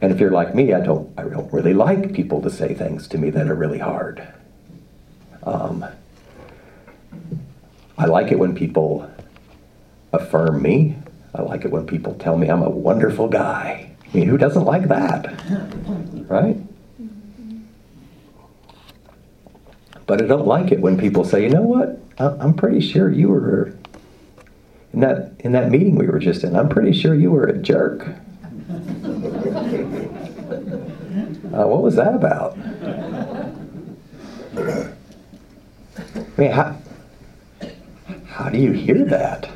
And 0.00 0.12
if 0.12 0.20
you're 0.20 0.30
like 0.30 0.54
me, 0.54 0.72
I 0.74 0.80
don't, 0.80 1.12
I 1.18 1.24
don't 1.24 1.52
really 1.52 1.74
like 1.74 2.12
people 2.12 2.40
to 2.42 2.50
say 2.50 2.74
things 2.74 3.08
to 3.08 3.18
me 3.18 3.30
that 3.30 3.48
are 3.48 3.54
really 3.54 3.78
hard. 3.78 4.26
Um, 5.42 5.84
I 7.96 8.06
like 8.06 8.30
it 8.30 8.38
when 8.38 8.54
people 8.54 9.10
affirm 10.12 10.62
me. 10.62 10.96
I 11.34 11.42
like 11.42 11.64
it 11.64 11.70
when 11.70 11.86
people 11.86 12.14
tell 12.14 12.36
me 12.36 12.48
I'm 12.48 12.62
a 12.62 12.70
wonderful 12.70 13.28
guy. 13.28 13.90
I 14.12 14.16
mean, 14.16 14.28
who 14.28 14.38
doesn't 14.38 14.64
like 14.64 14.88
that? 14.88 15.38
Right? 16.28 16.56
But 20.06 20.22
I 20.22 20.26
don't 20.26 20.46
like 20.46 20.72
it 20.72 20.80
when 20.80 20.96
people 20.96 21.24
say, 21.24 21.42
you 21.42 21.50
know 21.50 21.62
what? 21.62 22.00
I'm 22.18 22.54
pretty 22.54 22.80
sure 22.80 23.12
you 23.12 23.28
were 23.28 23.74
in 24.92 25.00
that 25.00 25.32
in 25.40 25.52
that 25.52 25.70
meeting 25.70 25.96
we 25.96 26.06
were 26.06 26.18
just 26.18 26.42
in. 26.42 26.56
I'm 26.56 26.68
pretty 26.68 26.92
sure 26.92 27.14
you 27.14 27.30
were 27.30 27.44
a 27.44 27.56
jerk. 27.58 28.08
Uh, 31.52 31.66
what 31.66 31.82
was 31.82 31.96
that 31.96 32.14
about? 32.14 32.56
I 34.56 36.40
mean, 36.40 36.50
how, 36.50 36.76
how 38.26 38.48
do 38.48 38.58
you 38.58 38.72
hear 38.72 39.04
that? 39.06 39.48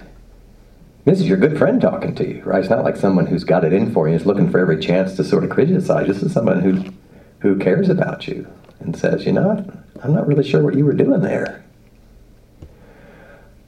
This 1.04 1.18
is 1.18 1.28
your 1.28 1.38
good 1.38 1.58
friend 1.58 1.80
talking 1.80 2.14
to 2.14 2.28
you, 2.28 2.42
right? 2.44 2.60
It's 2.60 2.70
not 2.70 2.84
like 2.84 2.96
someone 2.96 3.26
who's 3.26 3.42
got 3.42 3.64
it 3.64 3.72
in 3.72 3.92
for 3.92 4.08
you, 4.08 4.14
is 4.14 4.24
looking 4.24 4.48
for 4.48 4.60
every 4.60 4.78
chance 4.78 5.16
to 5.16 5.24
sort 5.24 5.42
of 5.42 5.50
criticize. 5.50 6.06
This 6.06 6.22
is 6.22 6.32
someone 6.32 6.60
who, 6.60 6.92
who 7.40 7.58
cares 7.58 7.88
about 7.88 8.28
you 8.28 8.46
and 8.78 8.96
says, 8.96 9.26
you 9.26 9.32
know? 9.32 9.68
I'm 10.02 10.14
not 10.14 10.28
really 10.28 10.48
sure 10.48 10.62
what 10.62 10.76
you 10.76 10.84
were 10.84 10.92
doing 10.92 11.20
there. 11.20 11.64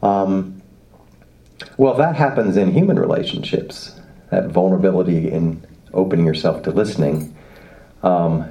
Um, 0.01 0.63
well, 1.77 1.95
that 1.95 2.15
happens 2.15 2.57
in 2.57 2.73
human 2.73 3.01
relationships, 3.01 4.01
that 4.31 4.51
vulnerability 4.51 5.29
in 5.29 5.67
opening 5.93 6.27
yourself 6.27 6.63
to 6.65 6.71
listening. 6.71 7.37
Um, 8.05 8.43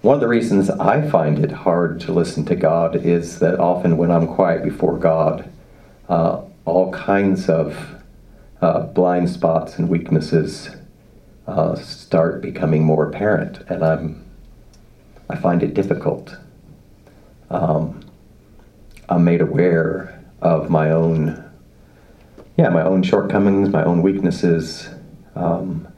one 0.00 0.14
of 0.14 0.20
the 0.20 0.28
reasons 0.28 0.70
I 0.70 1.08
find 1.08 1.44
it 1.44 1.52
hard 1.52 2.00
to 2.00 2.12
listen 2.12 2.44
to 2.46 2.56
God 2.56 2.96
is 2.96 3.38
that 3.38 3.60
often 3.60 3.96
when 3.96 4.10
I'm 4.10 4.26
quiet 4.26 4.64
before 4.64 4.98
God, 4.98 5.48
uh, 6.08 6.42
all 6.64 6.90
kinds 6.92 7.48
of 7.48 7.97
uh, 8.60 8.80
blind 8.80 9.30
spots 9.30 9.78
and 9.78 9.88
weaknesses 9.88 10.70
uh, 11.46 11.74
start 11.76 12.42
becoming 12.42 12.84
more 12.84 13.08
apparent, 13.08 13.58
and 13.68 13.84
I'm 13.84 14.24
I 15.30 15.36
find 15.36 15.62
it 15.62 15.74
difficult. 15.74 16.36
Um, 17.50 18.00
I'm 19.08 19.24
made 19.24 19.40
aware 19.40 20.22
of 20.40 20.70
my 20.70 20.90
own, 20.90 21.44
yeah, 22.56 22.68
my 22.70 22.82
own 22.82 23.02
shortcomings, 23.02 23.68
my 23.68 23.84
own 23.84 24.02
weaknesses, 24.02 24.88
um, 25.34 25.88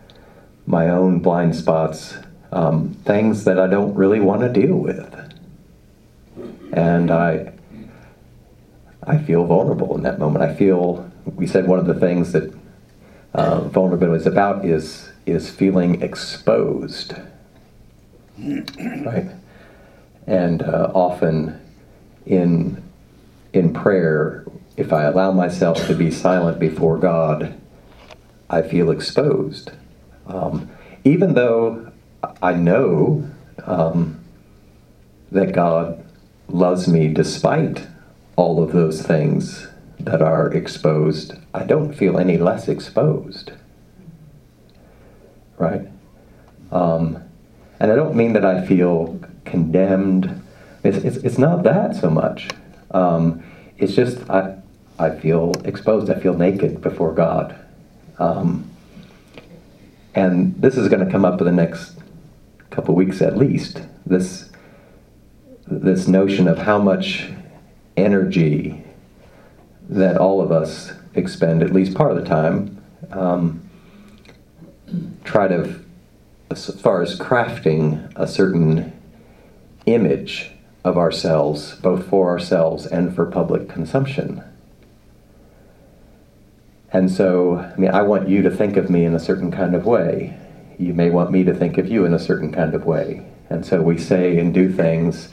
my 0.66 0.88
own 0.88 1.20
blind 1.20 1.54
spots, 1.56 2.16
um, 2.52 2.94
things 3.04 3.44
that 3.44 3.58
I 3.58 3.66
don't 3.66 3.94
really 3.94 4.20
want 4.20 4.42
to 4.42 4.48
deal 4.48 4.76
with, 4.76 5.14
and 6.72 7.10
I 7.10 7.52
I 9.02 9.18
feel 9.18 9.44
vulnerable 9.46 9.96
in 9.96 10.02
that 10.02 10.18
moment. 10.18 10.44
I 10.44 10.54
feel 10.54 11.09
we 11.36 11.46
said 11.46 11.66
one 11.66 11.78
of 11.78 11.86
the 11.86 11.94
things 11.94 12.32
that 12.32 12.52
uh, 13.34 13.60
vulnerability 13.60 14.20
is 14.20 14.26
about 14.26 14.64
is 14.64 15.10
is 15.26 15.50
feeling 15.50 16.02
exposed, 16.02 17.14
right? 18.38 19.30
And 20.26 20.62
uh, 20.62 20.90
often 20.94 21.60
in 22.26 22.82
in 23.52 23.72
prayer, 23.72 24.44
if 24.76 24.92
I 24.92 25.04
allow 25.04 25.32
myself 25.32 25.86
to 25.86 25.94
be 25.94 26.10
silent 26.10 26.58
before 26.58 26.98
God, 26.98 27.58
I 28.48 28.62
feel 28.62 28.90
exposed, 28.90 29.72
um, 30.26 30.70
even 31.04 31.34
though 31.34 31.92
I 32.42 32.54
know 32.54 33.28
um, 33.64 34.24
that 35.30 35.52
God 35.52 36.04
loves 36.48 36.88
me 36.88 37.08
despite 37.08 37.86
all 38.36 38.62
of 38.62 38.72
those 38.72 39.02
things 39.02 39.68
that 40.04 40.22
are 40.22 40.52
exposed, 40.52 41.34
I 41.54 41.64
don't 41.64 41.92
feel 41.92 42.18
any 42.18 42.38
less 42.38 42.68
exposed. 42.68 43.52
Right? 45.58 45.88
Um, 46.72 47.22
and 47.78 47.90
I 47.90 47.94
don't 47.94 48.14
mean 48.14 48.32
that 48.34 48.44
I 48.44 48.64
feel 48.66 49.20
condemned. 49.44 50.42
It's, 50.82 50.98
it's, 50.98 51.16
it's 51.18 51.38
not 51.38 51.62
that 51.64 51.96
so 51.96 52.10
much. 52.10 52.48
Um, 52.90 53.42
it's 53.78 53.94
just 53.94 54.28
I, 54.30 54.56
I 54.98 55.10
feel 55.10 55.52
exposed. 55.64 56.10
I 56.10 56.18
feel 56.18 56.36
naked 56.36 56.80
before 56.80 57.12
God. 57.12 57.56
Um, 58.18 58.70
and 60.14 60.60
this 60.60 60.76
is 60.76 60.88
going 60.88 61.04
to 61.04 61.10
come 61.10 61.24
up 61.24 61.40
in 61.40 61.46
the 61.46 61.52
next 61.52 61.98
couple 62.70 62.94
weeks 62.94 63.22
at 63.22 63.36
least. 63.36 63.82
This, 64.06 64.50
this 65.66 66.08
notion 66.08 66.48
of 66.48 66.58
how 66.58 66.78
much 66.78 67.30
energy 67.96 68.84
that 69.90 70.16
all 70.16 70.40
of 70.40 70.52
us 70.52 70.92
expend 71.14 71.62
at 71.62 71.72
least 71.72 71.94
part 71.94 72.12
of 72.12 72.16
the 72.16 72.24
time 72.24 72.80
um, 73.10 73.68
try 75.24 75.48
to 75.48 75.80
as 76.50 76.68
far 76.80 77.02
as 77.02 77.18
crafting 77.18 78.12
a 78.16 78.26
certain 78.26 78.92
image 79.86 80.50
of 80.84 80.96
ourselves 80.96 81.74
both 81.76 82.06
for 82.06 82.28
ourselves 82.30 82.86
and 82.86 83.14
for 83.14 83.26
public 83.26 83.68
consumption. 83.68 84.42
And 86.92 87.10
so 87.10 87.58
i 87.58 87.76
mean 87.76 87.90
i 87.90 88.02
want 88.02 88.28
you 88.28 88.42
to 88.42 88.50
think 88.50 88.76
of 88.76 88.90
me 88.90 89.04
in 89.04 89.14
a 89.14 89.20
certain 89.20 89.50
kind 89.50 89.74
of 89.74 89.86
way. 89.86 90.38
You 90.78 90.94
may 90.94 91.10
want 91.10 91.30
me 91.30 91.44
to 91.44 91.54
think 91.54 91.78
of 91.78 91.88
you 91.88 92.04
in 92.04 92.14
a 92.14 92.18
certain 92.18 92.52
kind 92.52 92.74
of 92.74 92.84
way. 92.86 93.26
And 93.50 93.66
so 93.66 93.82
we 93.82 93.98
say 93.98 94.38
and 94.38 94.54
do 94.54 94.72
things 94.72 95.28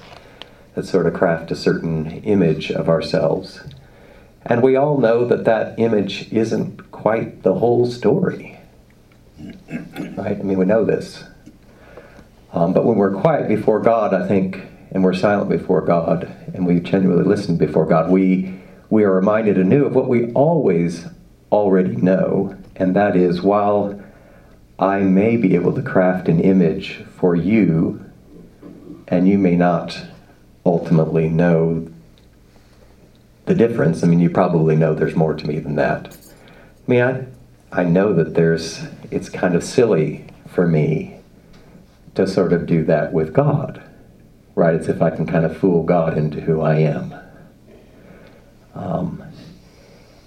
that 0.73 0.85
sort 0.85 1.05
of 1.05 1.13
craft 1.13 1.51
a 1.51 1.55
certain 1.55 2.23
image 2.23 2.71
of 2.71 2.89
ourselves. 2.89 3.61
And 4.49 4.63
we 4.63 4.77
all 4.77 4.97
know 4.97 5.25
that 5.25 5.43
that 5.43 5.77
image 5.77 6.31
isn't 6.31 6.89
quite 6.91 7.43
the 7.43 7.55
whole 7.55 7.85
story. 7.85 8.57
Right? 9.37 10.39
I 10.39 10.41
mean, 10.41 10.57
we 10.57 10.65
know 10.65 10.85
this. 10.85 11.25
Um, 12.53 12.73
but 12.73 12.85
when 12.85 12.97
we're 12.97 13.13
quiet 13.13 13.49
before 13.49 13.81
God, 13.81 14.13
I 14.13 14.25
think, 14.25 14.61
and 14.91 15.03
we're 15.03 15.13
silent 15.13 15.49
before 15.49 15.81
God, 15.81 16.33
and 16.53 16.65
we 16.65 16.79
genuinely 16.79 17.25
listen 17.25 17.57
before 17.57 17.85
God, 17.85 18.09
we, 18.09 18.57
we 18.89 19.03
are 19.03 19.13
reminded 19.13 19.57
anew 19.57 19.85
of 19.85 19.93
what 19.93 20.07
we 20.07 20.31
always 20.31 21.05
already 21.51 21.97
know, 21.97 22.57
and 22.77 22.95
that 22.95 23.17
is 23.17 23.41
while 23.41 24.01
I 24.79 24.99
may 24.99 25.35
be 25.35 25.55
able 25.55 25.73
to 25.73 25.81
craft 25.81 26.29
an 26.29 26.39
image 26.39 27.03
for 27.17 27.35
you, 27.35 28.03
and 29.09 29.27
you 29.27 29.37
may 29.37 29.57
not 29.57 29.99
ultimately 30.65 31.27
know 31.27 31.89
the 33.47 33.55
difference. 33.55 34.03
I 34.03 34.07
mean, 34.07 34.19
you 34.19 34.29
probably 34.29 34.75
know 34.75 34.93
there's 34.93 35.15
more 35.15 35.33
to 35.33 35.47
me 35.47 35.59
than 35.59 35.75
that. 35.75 36.15
I 36.15 36.91
mean, 36.91 37.01
I, 37.01 37.25
I 37.71 37.83
know 37.83 38.13
that 38.13 38.35
there's, 38.35 38.85
it's 39.09 39.29
kind 39.29 39.55
of 39.55 39.63
silly 39.63 40.27
for 40.47 40.67
me 40.67 41.19
to 42.15 42.27
sort 42.27 42.53
of 42.53 42.65
do 42.65 42.83
that 42.85 43.13
with 43.13 43.33
God, 43.33 43.81
right? 44.55 44.75
It's 44.75 44.87
if 44.87 45.01
I 45.01 45.09
can 45.09 45.25
kind 45.25 45.45
of 45.45 45.57
fool 45.57 45.83
God 45.83 46.17
into 46.17 46.41
who 46.41 46.61
I 46.61 46.77
am. 46.77 47.15
Um, 48.75 49.23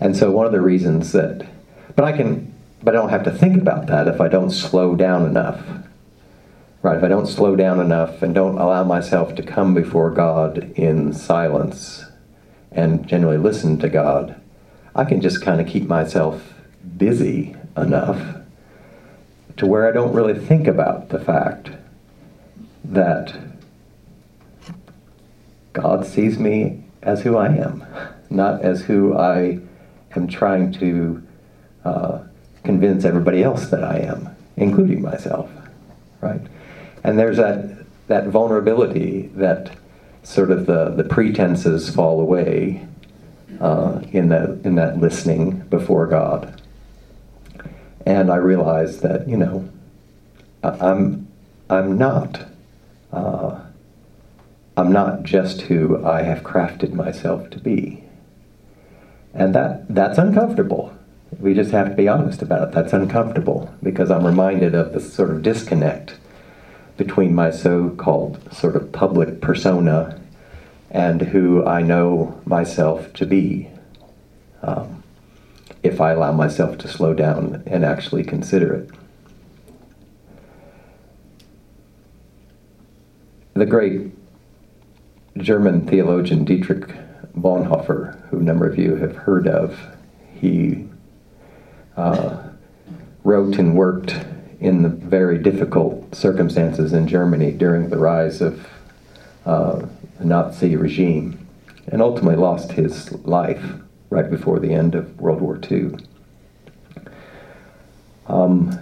and 0.00 0.16
so 0.16 0.30
one 0.30 0.46
of 0.46 0.52
the 0.52 0.61
reasons 0.61 1.12
that, 1.12 1.46
but 1.94 2.04
I 2.04 2.12
can, 2.12 2.52
but 2.83 2.94
I 2.94 2.98
don't 2.98 3.11
have 3.11 3.24
to 3.24 3.30
think 3.30 3.61
about 3.61 3.87
that 3.87 4.09
if 4.09 4.20
I 4.20 4.28
don't 4.28 4.50
slow 4.50 4.96
down 4.96 5.26
enough 5.26 5.62
Right, 6.83 6.96
if 6.96 7.04
I 7.04 7.09
don't 7.09 7.26
slow 7.26 7.56
down 7.56 7.78
enough 7.78 8.22
and 8.22 8.35
don't 8.35 8.56
allow 8.56 8.85
myself 8.85 9.35
to 9.35 9.42
come 9.42 9.74
before 9.74 10.11
God 10.11 10.72
in 10.76 11.12
silence 11.12 12.06
and 12.72 13.06
generally 13.06 13.38
listen 13.38 13.78
to 13.78 13.88
God, 13.88 14.40
I 14.94 15.04
can 15.04 15.20
just 15.20 15.42
kind 15.42 15.61
of 15.61 15.66
keep 15.66 15.87
myself 15.87 16.54
busy 16.96 17.56
enough 17.76 18.37
to 19.56 19.66
where 19.66 19.88
I 19.88 19.92
don't 19.92 20.12
really 20.12 20.38
think 20.38 20.66
about 20.66 21.11
the 21.11 21.20
fact 21.20 21.70
that 22.85 23.37
God 25.72 26.06
sees 26.06 26.38
me 26.38 26.83
as 27.02 27.22
who 27.22 27.37
I 27.37 27.48
am, 27.48 27.85
not 28.28 28.62
as 28.62 28.83
who 28.83 29.16
I 29.16 29.61
am 30.16 30.26
trying 30.28 30.72
to 30.72 31.22
uh, 31.85 32.22
convince 32.64 33.04
everybody 33.04 33.42
else 33.42 33.68
that 33.68 33.85
I 33.85 33.98
am, 33.98 34.35
including 34.56 35.02
myself, 35.02 35.50
right? 36.20 36.40
And 37.04 37.18
there's 37.18 37.37
that, 37.37 37.85
that 38.09 38.26
vulnerability 38.28 39.30
that 39.35 39.76
sort 40.22 40.50
of 40.50 40.66
the, 40.66 40.90
the 40.90 41.04
pretenses 41.04 41.88
fall 41.94 42.20
away 42.20 42.87
uh, 43.61 44.00
in, 44.12 44.28
that, 44.28 44.61
in 44.64 44.74
that 44.76 44.98
listening 44.98 45.61
before 45.70 46.06
God. 46.06 46.61
And 48.06 48.30
I 48.30 48.37
realized 48.37 49.02
that, 49.02 49.28
you 49.28 49.37
know, 49.37 49.68
I'm, 50.62 51.28
I'm 51.68 51.98
not. 51.98 52.46
Uh, 53.12 53.61
I'm 54.76 54.92
not 54.92 55.24
just 55.24 55.62
who 55.62 56.04
I 56.04 56.22
have 56.22 56.42
crafted 56.42 56.92
myself 56.94 57.50
to 57.50 57.59
be. 57.59 58.02
And 59.35 59.54
that, 59.54 59.94
that's 59.94 60.18
uncomfortable. 60.18 60.96
We 61.38 61.54
just 61.54 61.70
have 61.72 61.90
to 61.90 61.94
be 61.94 62.09
honest 62.09 62.42
about 62.42 62.68
it. 62.68 62.74
That's 62.74 62.92
uncomfortable 62.92 63.72
because 63.83 64.11
I'm 64.11 64.26
reminded 64.26 64.74
of 64.74 64.92
this 64.92 65.12
sort 65.12 65.30
of 65.30 65.42
disconnect 65.42 66.16
between 67.00 67.34
my 67.34 67.50
so-called 67.50 68.38
sort 68.52 68.76
of 68.76 68.92
public 68.92 69.40
persona 69.40 70.20
and 70.90 71.22
who 71.22 71.64
I 71.64 71.80
know 71.80 72.38
myself 72.44 73.10
to 73.14 73.24
be. 73.24 73.70
Um, 74.62 75.02
if 75.82 75.98
I 75.98 76.10
allow 76.10 76.32
myself 76.32 76.76
to 76.76 76.88
slow 76.88 77.14
down 77.14 77.62
and 77.64 77.86
actually 77.86 78.22
consider 78.22 78.74
it. 78.74 78.90
The 83.54 83.64
great 83.64 84.12
German 85.38 85.86
theologian 85.86 86.44
Dietrich 86.44 86.94
Bonhoeffer, 87.34 88.28
who 88.28 88.40
a 88.40 88.42
number 88.42 88.68
of 88.68 88.78
you 88.78 88.96
have 88.96 89.16
heard 89.16 89.48
of. 89.48 89.80
He 90.38 90.86
uh, 91.96 92.42
wrote 93.24 93.56
and 93.56 93.74
worked 93.74 94.26
in 94.60 94.82
the 94.82 94.88
very 94.88 95.38
difficult 95.38 96.14
circumstances 96.14 96.92
in 96.92 97.08
Germany 97.08 97.50
during 97.50 97.88
the 97.88 97.98
rise 97.98 98.40
of 98.40 98.66
uh, 99.46 99.86
the 100.18 100.24
Nazi 100.24 100.76
regime 100.76 101.46
and 101.88 102.02
ultimately 102.02 102.36
lost 102.36 102.72
his 102.72 103.10
life 103.24 103.64
right 104.10 104.30
before 104.30 104.58
the 104.58 104.72
end 104.72 104.94
of 104.94 105.18
World 105.18 105.40
War 105.40 105.58
II. 105.70 105.92
Um, 108.26 108.78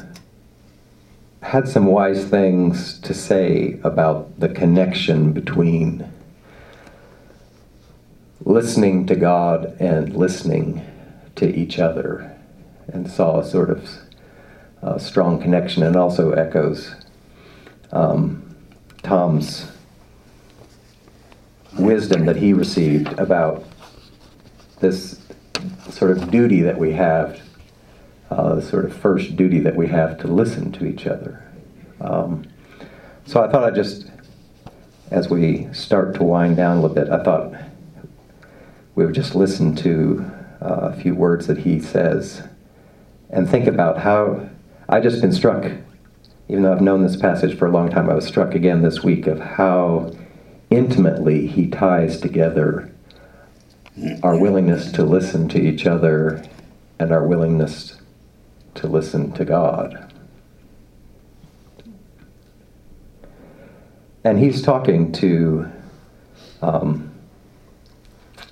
had 1.42 1.68
some 1.68 1.86
wise 1.86 2.24
things 2.24 2.98
to 3.00 3.14
say 3.14 3.78
about 3.84 4.38
the 4.40 4.48
connection 4.48 5.32
between 5.32 6.10
listening 8.44 9.06
to 9.06 9.14
God 9.14 9.76
and 9.80 10.14
listening 10.14 10.84
to 11.36 11.46
each 11.54 11.78
other, 11.78 12.36
and 12.88 13.10
saw 13.10 13.40
a 13.40 13.44
sort 13.44 13.70
of 13.70 13.88
uh, 14.82 14.98
strong 14.98 15.40
connection, 15.40 15.82
and 15.82 15.96
also 15.96 16.32
echoes 16.32 16.94
um, 17.92 18.54
Tom's 19.02 19.70
wisdom 21.78 22.26
that 22.26 22.36
he 22.36 22.52
received 22.52 23.18
about 23.18 23.64
this 24.80 25.20
sort 25.90 26.10
of 26.10 26.30
duty 26.30 26.60
that 26.62 26.78
we 26.78 26.92
have, 26.92 27.40
uh, 28.30 28.54
the 28.56 28.62
sort 28.62 28.84
of 28.84 28.96
first 28.96 29.36
duty 29.36 29.60
that 29.60 29.74
we 29.74 29.86
have 29.86 30.18
to 30.18 30.28
listen 30.28 30.72
to 30.72 30.86
each 30.86 31.06
other. 31.06 31.42
Um, 32.00 32.46
so 33.26 33.42
I 33.42 33.50
thought 33.50 33.64
I'd 33.64 33.74
just, 33.74 34.10
as 35.10 35.28
we 35.28 35.68
start 35.72 36.14
to 36.14 36.24
wind 36.24 36.56
down 36.56 36.78
a 36.78 36.80
little 36.80 36.94
bit, 36.94 37.08
I 37.10 37.22
thought 37.22 37.54
we 38.94 39.04
would 39.04 39.14
just 39.14 39.34
listen 39.34 39.74
to 39.76 40.30
uh, 40.60 40.90
a 40.92 40.96
few 41.00 41.14
words 41.14 41.46
that 41.46 41.58
he 41.58 41.80
says 41.80 42.42
and 43.30 43.48
think 43.48 43.66
about 43.66 43.98
how 43.98 44.48
I 44.88 45.01
just 45.01 45.20
been 45.20 45.33
struck, 45.33 45.70
even 46.48 46.62
though 46.62 46.72
I've 46.72 46.81
known 46.81 47.03
this 47.03 47.16
passage 47.16 47.59
for 47.59 47.66
a 47.66 47.70
long 47.70 47.90
time, 47.90 48.09
I 48.09 48.14
was 48.14 48.27
struck 48.27 48.55
again 48.55 48.81
this 48.81 49.03
week 49.03 49.27
of 49.27 49.38
how 49.38 50.11
intimately 50.70 51.46
he 51.46 51.68
ties 51.68 52.20
together 52.20 52.90
our 54.22 54.38
willingness 54.38 54.90
to 54.92 55.03
listen 55.03 55.48
to 55.48 55.61
each 55.61 55.85
other 55.85 56.42
and 56.98 57.12
our 57.12 57.27
willingness 57.27 58.01
to 58.77 58.87
listen 58.87 59.33
to 59.33 59.44
God. 59.44 60.12
And 64.24 64.38
he's 64.38 64.62
talking 64.62 65.12
to 65.12 65.70
um, 66.62 67.12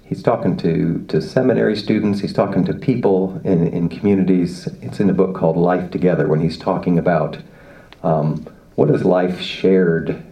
he's 0.06 0.22
talking 0.22 0.56
to, 0.58 1.04
to 1.08 1.20
seminary 1.20 1.76
students, 1.76 2.20
he's 2.20 2.32
talking 2.32 2.64
to 2.64 2.74
people 2.74 3.40
in, 3.44 3.66
in 3.68 3.88
communities. 3.88 4.66
It's 4.80 5.00
in 5.00 5.10
a 5.10 5.12
book 5.12 5.34
called 5.34 5.56
Life 5.56 5.90
Together 5.90 6.28
when 6.28 6.40
he's 6.40 6.56
talking 6.56 6.98
about 6.98 7.38
um, 8.02 8.46
what 8.76 8.88
does 8.88 9.04
life 9.04 9.40
shared 9.40 10.24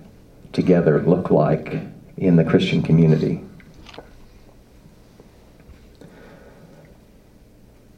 together 0.53 1.03
look 1.03 1.31
like 1.31 1.81
in 2.17 2.37
the 2.37 2.45
Christian 2.45 2.83
community. 2.83 3.43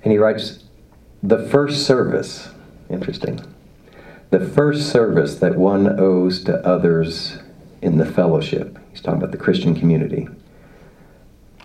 And 0.03 0.13
he 0.13 0.19
writes, 0.19 0.65
the 1.23 1.47
first 1.49 1.85
service, 1.85 2.49
interesting, 2.89 3.41
the 4.31 4.41
first 4.41 4.91
service 4.91 5.37
that 5.41 5.57
one 5.57 6.01
owes 6.01 6.43
to 6.45 6.65
others 6.67 7.39
in 7.83 7.99
the 7.99 8.07
fellowship, 8.07 8.79
he's 8.91 9.01
talking 9.01 9.19
about 9.19 9.33
the 9.33 9.39
Christian 9.39 9.75
community, 9.75 10.29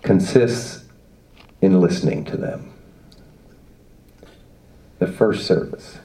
consists 0.02 0.84
in 1.60 1.80
listening 1.80 2.24
to 2.26 2.36
them. 2.36 2.72
The 4.98 5.06
first 5.06 5.46
service, 5.46 5.98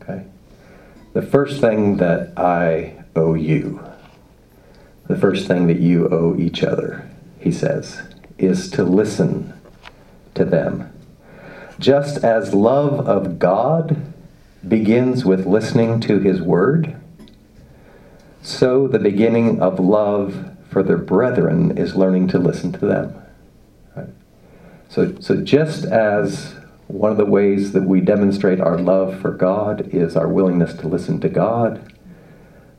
okay? 0.00 0.26
The 1.12 1.22
first 1.22 1.60
thing 1.60 1.98
that 1.98 2.38
I 2.38 3.04
owe 3.14 3.34
you 3.34 3.80
the 5.12 5.18
first 5.18 5.46
thing 5.46 5.66
that 5.66 5.80
you 5.80 6.08
owe 6.08 6.36
each 6.38 6.62
other, 6.62 7.08
he 7.38 7.52
says, 7.52 8.02
is 8.38 8.70
to 8.70 8.84
listen 8.84 9.52
to 10.34 10.44
them. 10.44 10.90
Just 11.78 12.24
as 12.24 12.54
love 12.54 13.06
of 13.06 13.38
God 13.38 14.14
begins 14.66 15.24
with 15.24 15.44
listening 15.44 16.00
to 16.00 16.18
his 16.18 16.40
word, 16.40 16.96
so 18.40 18.88
the 18.88 18.98
beginning 18.98 19.60
of 19.60 19.78
love 19.78 20.56
for 20.70 20.82
their 20.82 20.98
brethren 20.98 21.76
is 21.76 21.94
learning 21.94 22.28
to 22.28 22.38
listen 22.38 22.72
to 22.72 22.86
them. 22.86 23.21
So, 24.92 25.18
so 25.20 25.36
just 25.36 25.86
as 25.86 26.54
one 26.86 27.10
of 27.10 27.16
the 27.16 27.24
ways 27.24 27.72
that 27.72 27.84
we 27.84 28.02
demonstrate 28.02 28.60
our 28.60 28.76
love 28.76 29.18
for 29.22 29.30
God 29.30 29.88
is 29.94 30.16
our 30.16 30.28
willingness 30.28 30.74
to 30.74 30.86
listen 30.86 31.18
to 31.20 31.30
God, 31.30 31.94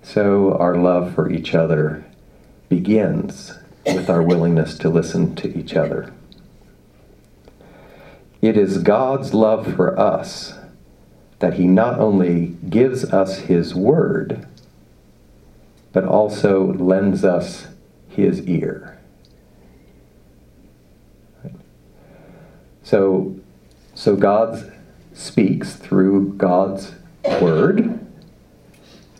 so 0.04 0.56
our 0.60 0.76
love 0.76 1.16
for 1.16 1.32
each 1.32 1.56
other 1.56 2.06
begins 2.70 3.58
with 3.88 4.12
our 4.12 4.22
willingness 4.22 4.78
to 4.78 4.90
listen 4.90 5.34
to 5.38 5.58
each 5.58 5.76
other. 5.76 6.14
It 8.44 8.58
is 8.58 8.78
God's 8.78 9.34
love 9.34 9.74
for 9.74 10.00
us 10.00 10.54
that 11.40 11.56
He 11.56 11.66
not 11.66 11.98
only 11.98 12.58
gives 12.70 13.06
us 13.06 13.40
His 13.40 13.74
Word, 13.74 14.48
but 15.92 16.04
also 16.04 16.74
lends 16.74 17.26
us 17.26 17.70
His 18.08 18.48
ear. 18.48 19.00
So, 22.84 23.40
so 23.96 24.16
God 24.16 24.74
speaks 25.14 25.76
through 25.76 26.34
God's 26.34 26.94
Word 27.42 28.00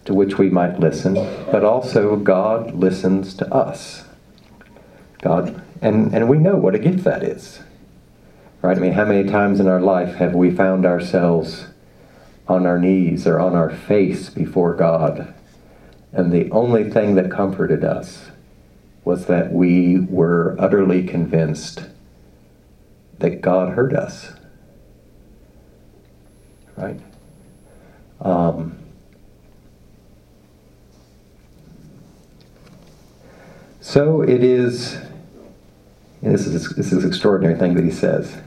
to 0.06 0.14
which 0.14 0.38
we 0.38 0.50
might 0.50 0.80
listen, 0.80 1.14
but 1.52 1.64
also 1.64 2.18
God 2.18 2.74
listens 2.74 3.34
to 3.36 3.54
us. 3.54 4.04
God, 5.22 5.62
and, 5.82 6.14
and 6.14 6.28
we 6.28 6.38
know 6.38 6.58
what 6.58 6.76
a 6.76 6.80
gift 6.80 7.06
that 7.06 7.24
is. 7.24 7.62
Right? 8.62 8.78
I 8.78 8.80
mean, 8.82 8.94
how 8.94 9.06
many 9.06 9.30
times 9.30 9.60
in 9.60 9.68
our 9.68 9.80
life 9.80 10.16
have 10.16 10.34
we 10.34 10.52
found 10.52 10.86
ourselves 10.86 11.68
on 12.48 12.66
our 12.66 12.78
knees 12.78 13.26
or 13.26 13.40
on 13.40 13.56
our 13.56 13.70
face 13.70 14.30
before 14.30 14.74
God? 14.74 15.34
And 16.12 16.32
the 16.32 16.52
only 16.52 16.90
thing 16.90 17.16
that 17.16 17.32
comforted 17.32 17.84
us 17.84 18.30
was 19.06 19.26
that 19.28 19.52
we 19.52 20.00
were 20.00 20.56
utterly 20.60 21.04
convinced 21.04 21.84
that 23.24 23.42
God 23.42 23.74
heard 23.74 23.94
us. 23.94 24.34
Right? 26.76 27.00
Um, 28.20 28.78
So 33.80 34.22
it 34.22 34.44
is, 34.44 34.98
this 36.22 36.48
is, 36.48 36.70
this 36.70 36.94
is 36.94 37.04
extraordinary 37.04 37.60
thing 37.60 37.76
that 37.76 37.84
he 37.84 37.92
says, 37.92 38.38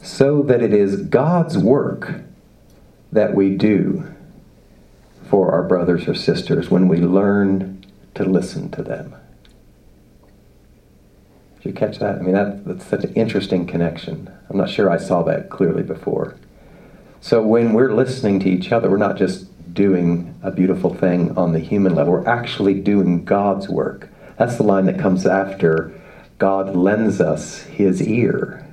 so 0.00 0.40
that 0.42 0.62
it 0.62 0.72
is 0.72 0.96
God's 0.96 1.58
work 1.58 2.22
that 3.10 3.34
we 3.34 3.56
do 3.56 4.14
for 5.28 5.50
our 5.50 5.64
brothers 5.64 6.06
or 6.06 6.14
sisters 6.14 6.70
when 6.70 6.86
we 6.86 6.98
learn 6.98 7.84
to 8.14 8.24
listen 8.24 8.70
to 8.70 8.84
them. 8.84 9.16
Did 11.64 11.70
you 11.70 11.76
catch 11.76 11.98
that? 12.00 12.16
I 12.16 12.20
mean, 12.20 12.34
that, 12.34 12.66
that's 12.66 12.86
such 12.86 13.04
an 13.04 13.14
interesting 13.14 13.66
connection. 13.66 14.30
I'm 14.50 14.58
not 14.58 14.68
sure 14.68 14.90
I 14.90 14.98
saw 14.98 15.22
that 15.22 15.48
clearly 15.48 15.82
before. 15.82 16.36
So 17.22 17.40
when 17.40 17.72
we're 17.72 17.94
listening 17.94 18.38
to 18.40 18.50
each 18.50 18.70
other, 18.70 18.90
we're 18.90 18.98
not 18.98 19.16
just 19.16 19.46
doing 19.72 20.38
a 20.42 20.50
beautiful 20.50 20.92
thing 20.92 21.34
on 21.38 21.52
the 21.52 21.58
human 21.58 21.94
level. 21.94 22.12
We're 22.12 22.28
actually 22.28 22.74
doing 22.74 23.24
God's 23.24 23.66
work. 23.66 24.10
That's 24.36 24.56
the 24.56 24.62
line 24.62 24.84
that 24.84 24.98
comes 24.98 25.24
after 25.24 25.98
God 26.36 26.76
lends 26.76 27.18
us 27.18 27.62
his 27.62 28.06
ear. 28.06 28.66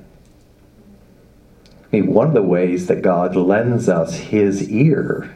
I 1.90 1.96
mean, 1.96 2.12
one 2.12 2.26
of 2.26 2.34
the 2.34 2.42
ways 2.42 2.88
that 2.88 3.00
God 3.00 3.34
lends 3.34 3.88
us 3.88 4.16
his 4.16 4.68
ear 4.68 5.34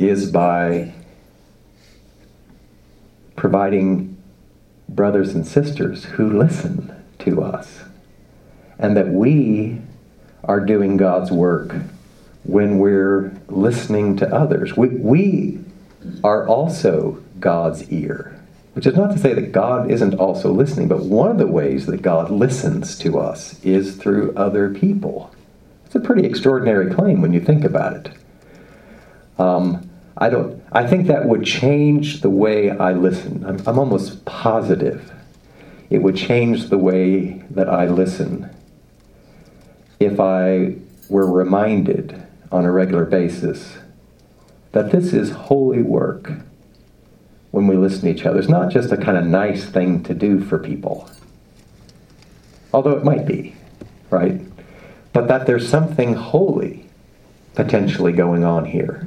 is 0.00 0.32
by 0.32 0.94
providing 3.36 4.07
brothers 4.88 5.34
and 5.34 5.46
sisters 5.46 6.04
who 6.04 6.38
listen 6.38 6.94
to 7.20 7.42
us. 7.42 7.80
And 8.78 8.96
that 8.96 9.08
we 9.08 9.80
are 10.44 10.60
doing 10.60 10.96
God's 10.96 11.30
work 11.30 11.74
when 12.44 12.78
we're 12.78 13.32
listening 13.48 14.16
to 14.16 14.34
others. 14.34 14.76
We, 14.76 14.88
we 14.88 15.58
are 16.24 16.46
also 16.46 17.22
God's 17.40 17.90
ear, 17.90 18.40
which 18.72 18.86
is 18.86 18.96
not 18.96 19.10
to 19.12 19.18
say 19.18 19.34
that 19.34 19.52
God 19.52 19.90
isn't 19.90 20.14
also 20.14 20.52
listening, 20.52 20.88
but 20.88 21.04
one 21.04 21.30
of 21.30 21.38
the 21.38 21.46
ways 21.46 21.86
that 21.86 22.02
God 22.02 22.30
listens 22.30 22.96
to 22.98 23.18
us 23.18 23.62
is 23.64 23.96
through 23.96 24.34
other 24.36 24.72
people. 24.72 25.34
It's 25.84 25.94
a 25.94 26.00
pretty 26.00 26.26
extraordinary 26.26 26.94
claim 26.94 27.20
when 27.20 27.32
you 27.32 27.40
think 27.40 27.64
about 27.64 27.94
it. 27.94 28.12
Um, 29.38 29.87
I 30.18 30.28
don't. 30.28 30.62
I 30.72 30.86
think 30.86 31.06
that 31.06 31.26
would 31.26 31.44
change 31.44 32.20
the 32.20 32.30
way 32.30 32.70
I 32.70 32.92
listen. 32.92 33.44
I'm, 33.46 33.60
I'm 33.66 33.78
almost 33.78 34.24
positive 34.24 35.12
it 35.90 36.02
would 36.02 36.16
change 36.16 36.68
the 36.68 36.78
way 36.78 37.42
that 37.50 37.68
I 37.68 37.86
listen 37.86 38.54
if 39.98 40.20
I 40.20 40.76
were 41.08 41.30
reminded 41.30 42.26
on 42.52 42.64
a 42.64 42.70
regular 42.70 43.04
basis 43.04 43.78
that 44.72 44.92
this 44.92 45.12
is 45.12 45.30
holy 45.30 45.82
work 45.82 46.30
when 47.52 47.66
we 47.66 47.76
listen 47.76 48.02
to 48.02 48.10
each 48.10 48.26
other. 48.26 48.38
It's 48.38 48.48
not 48.48 48.70
just 48.70 48.92
a 48.92 48.96
kind 48.96 49.16
of 49.16 49.24
nice 49.24 49.64
thing 49.64 50.02
to 50.04 50.14
do 50.14 50.44
for 50.44 50.58
people, 50.58 51.10
although 52.72 52.92
it 52.92 53.04
might 53.04 53.26
be, 53.26 53.56
right? 54.10 54.40
But 55.14 55.28
that 55.28 55.46
there's 55.46 55.68
something 55.68 56.14
holy 56.14 56.86
potentially 57.54 58.12
going 58.12 58.44
on 58.44 58.66
here 58.66 59.06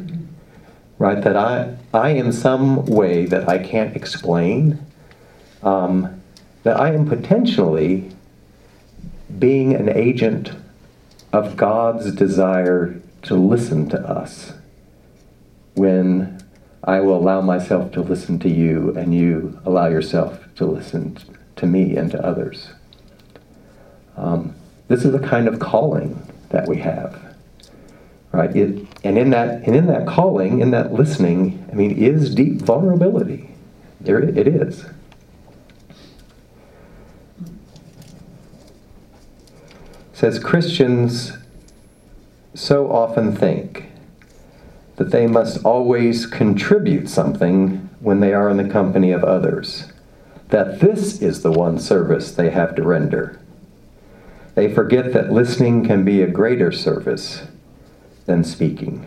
right? 1.01 1.23
That 1.23 1.35
I, 1.35 1.75
I 1.95 2.09
in 2.09 2.31
some 2.31 2.85
way 2.85 3.25
that 3.25 3.49
I 3.49 3.57
can't 3.57 3.95
explain, 3.95 4.77
um, 5.63 6.21
that 6.61 6.79
I 6.79 6.93
am 6.93 7.07
potentially 7.07 8.11
being 9.39 9.73
an 9.73 9.89
agent 9.89 10.51
of 11.33 11.57
God's 11.57 12.11
desire 12.13 13.01
to 13.23 13.33
listen 13.33 13.89
to 13.89 13.99
us 13.99 14.53
when 15.73 16.39
I 16.83 16.99
will 16.99 17.17
allow 17.17 17.41
myself 17.41 17.91
to 17.93 18.01
listen 18.01 18.37
to 18.37 18.49
you 18.49 18.95
and 18.95 19.11
you 19.15 19.59
allow 19.65 19.87
yourself 19.87 20.53
to 20.57 20.67
listen 20.67 21.17
to 21.55 21.65
me 21.65 21.95
and 21.95 22.11
to 22.11 22.23
others. 22.23 22.73
Um, 24.17 24.53
this 24.87 25.03
is 25.03 25.13
the 25.13 25.27
kind 25.27 25.47
of 25.47 25.57
calling 25.57 26.21
that 26.49 26.67
we 26.67 26.77
have 26.77 27.30
right? 28.31 28.55
It, 28.55 28.87
and 29.03 29.17
in 29.17 29.29
that 29.31 29.63
and 29.63 29.75
in 29.75 29.87
that 29.87 30.07
calling, 30.07 30.59
in 30.59 30.71
that 30.71 30.93
listening, 30.93 31.67
I 31.71 31.75
mean, 31.75 31.91
is 31.91 32.33
deep 32.33 32.61
vulnerability. 32.61 33.49
There 33.99 34.19
it 34.19 34.47
is. 34.47 34.85
Says 40.13 40.39
Christians 40.39 41.33
so 42.53 42.91
often 42.91 43.35
think 43.35 43.91
that 44.97 45.11
they 45.11 45.25
must 45.25 45.65
always 45.65 46.27
contribute 46.27 47.09
something 47.09 47.89
when 47.99 48.19
they 48.19 48.33
are 48.33 48.49
in 48.49 48.57
the 48.57 48.69
company 48.69 49.11
of 49.11 49.23
others, 49.23 49.91
that 50.49 50.79
this 50.79 51.21
is 51.21 51.41
the 51.41 51.51
one 51.51 51.79
service 51.79 52.31
they 52.31 52.49
have 52.51 52.75
to 52.75 52.83
render. 52.83 53.39
They 54.53 54.71
forget 54.71 55.13
that 55.13 55.31
listening 55.31 55.85
can 55.85 56.03
be 56.03 56.21
a 56.21 56.27
greater 56.27 56.71
service 56.71 57.43
than 58.25 58.43
speaking. 58.43 59.05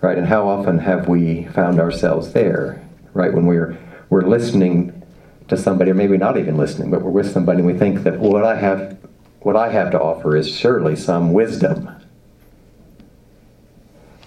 Right? 0.00 0.18
And 0.18 0.26
how 0.26 0.48
often 0.48 0.78
have 0.78 1.08
we 1.08 1.44
found 1.46 1.80
ourselves 1.80 2.32
there, 2.32 2.86
right? 3.14 3.32
When 3.32 3.46
we're 3.46 3.76
we're 4.08 4.22
listening 4.22 5.02
to 5.48 5.56
somebody, 5.56 5.90
or 5.90 5.94
maybe 5.94 6.16
not 6.16 6.36
even 6.36 6.56
listening, 6.56 6.90
but 6.90 7.02
we're 7.02 7.10
with 7.10 7.30
somebody 7.30 7.58
and 7.58 7.66
we 7.66 7.74
think 7.74 8.02
that 8.04 8.18
what 8.18 8.44
I 8.44 8.56
have 8.56 8.98
what 9.40 9.54
I 9.56 9.70
have 9.70 9.92
to 9.92 10.00
offer 10.00 10.36
is 10.36 10.50
surely 10.50 10.96
some 10.96 11.32
wisdom. 11.32 11.88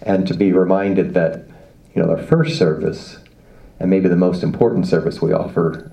And 0.01 0.25
to 0.27 0.33
be 0.33 0.53
reminded 0.53 1.13
that, 1.13 1.45
you 1.93 2.01
know, 2.01 2.09
our 2.09 2.23
first 2.23 2.57
service, 2.57 3.17
and 3.81 3.89
maybe 3.89 4.07
the 4.07 4.15
most 4.15 4.43
important 4.43 4.87
service 4.87 5.21
we 5.21 5.33
offer, 5.33 5.91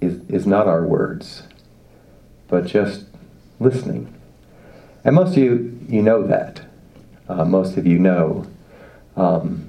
is, 0.00 0.20
is 0.28 0.46
not 0.46 0.68
our 0.68 0.86
words, 0.86 1.42
but 2.46 2.64
just 2.64 3.06
listening. 3.58 4.14
And 5.04 5.16
most 5.16 5.32
of 5.32 5.38
you, 5.38 5.76
you 5.88 6.00
know 6.00 6.24
that 6.28 6.69
uh, 7.30 7.44
most 7.44 7.76
of 7.76 7.86
you 7.86 7.98
know 7.98 8.46
um, 9.16 9.68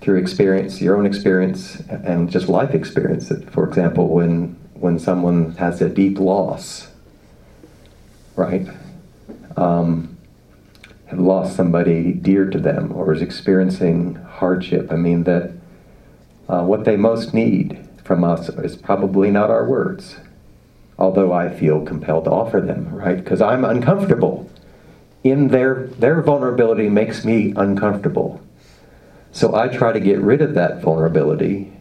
through 0.00 0.18
experience, 0.18 0.80
your 0.80 0.96
own 0.96 1.06
experience, 1.06 1.80
and 1.88 2.30
just 2.30 2.48
life 2.48 2.74
experience. 2.74 3.28
That 3.28 3.50
for 3.50 3.66
example, 3.68 4.08
when 4.08 4.56
when 4.74 4.98
someone 4.98 5.52
has 5.56 5.80
a 5.80 5.88
deep 5.88 6.18
loss, 6.18 6.88
right? 8.36 8.68
Um, 9.56 10.16
have 11.06 11.20
lost 11.20 11.54
somebody 11.54 12.12
dear 12.12 12.48
to 12.48 12.58
them 12.58 12.90
or 12.92 13.12
is 13.12 13.20
experiencing 13.20 14.14
hardship. 14.14 14.90
I 14.90 14.96
mean 14.96 15.24
that 15.24 15.52
uh, 16.48 16.62
what 16.64 16.84
they 16.84 16.96
most 16.96 17.34
need 17.34 17.86
from 18.02 18.24
us 18.24 18.48
is 18.48 18.76
probably 18.76 19.30
not 19.30 19.50
our 19.50 19.68
words, 19.68 20.16
although 20.98 21.32
I 21.32 21.50
feel 21.50 21.84
compelled 21.84 22.24
to 22.24 22.30
offer 22.30 22.60
them, 22.60 22.94
right? 22.94 23.16
Because 23.16 23.42
I'm 23.42 23.64
uncomfortable 23.64 24.50
in 25.24 25.48
their 25.48 25.86
their 25.98 26.20
vulnerability 26.20 26.88
makes 26.88 27.24
me 27.24 27.52
uncomfortable. 27.56 28.40
So 29.30 29.54
I 29.54 29.68
try 29.68 29.92
to 29.92 30.00
get 30.00 30.20
rid 30.20 30.42
of 30.42 30.54
that 30.54 30.82
vulnerability 30.82 31.72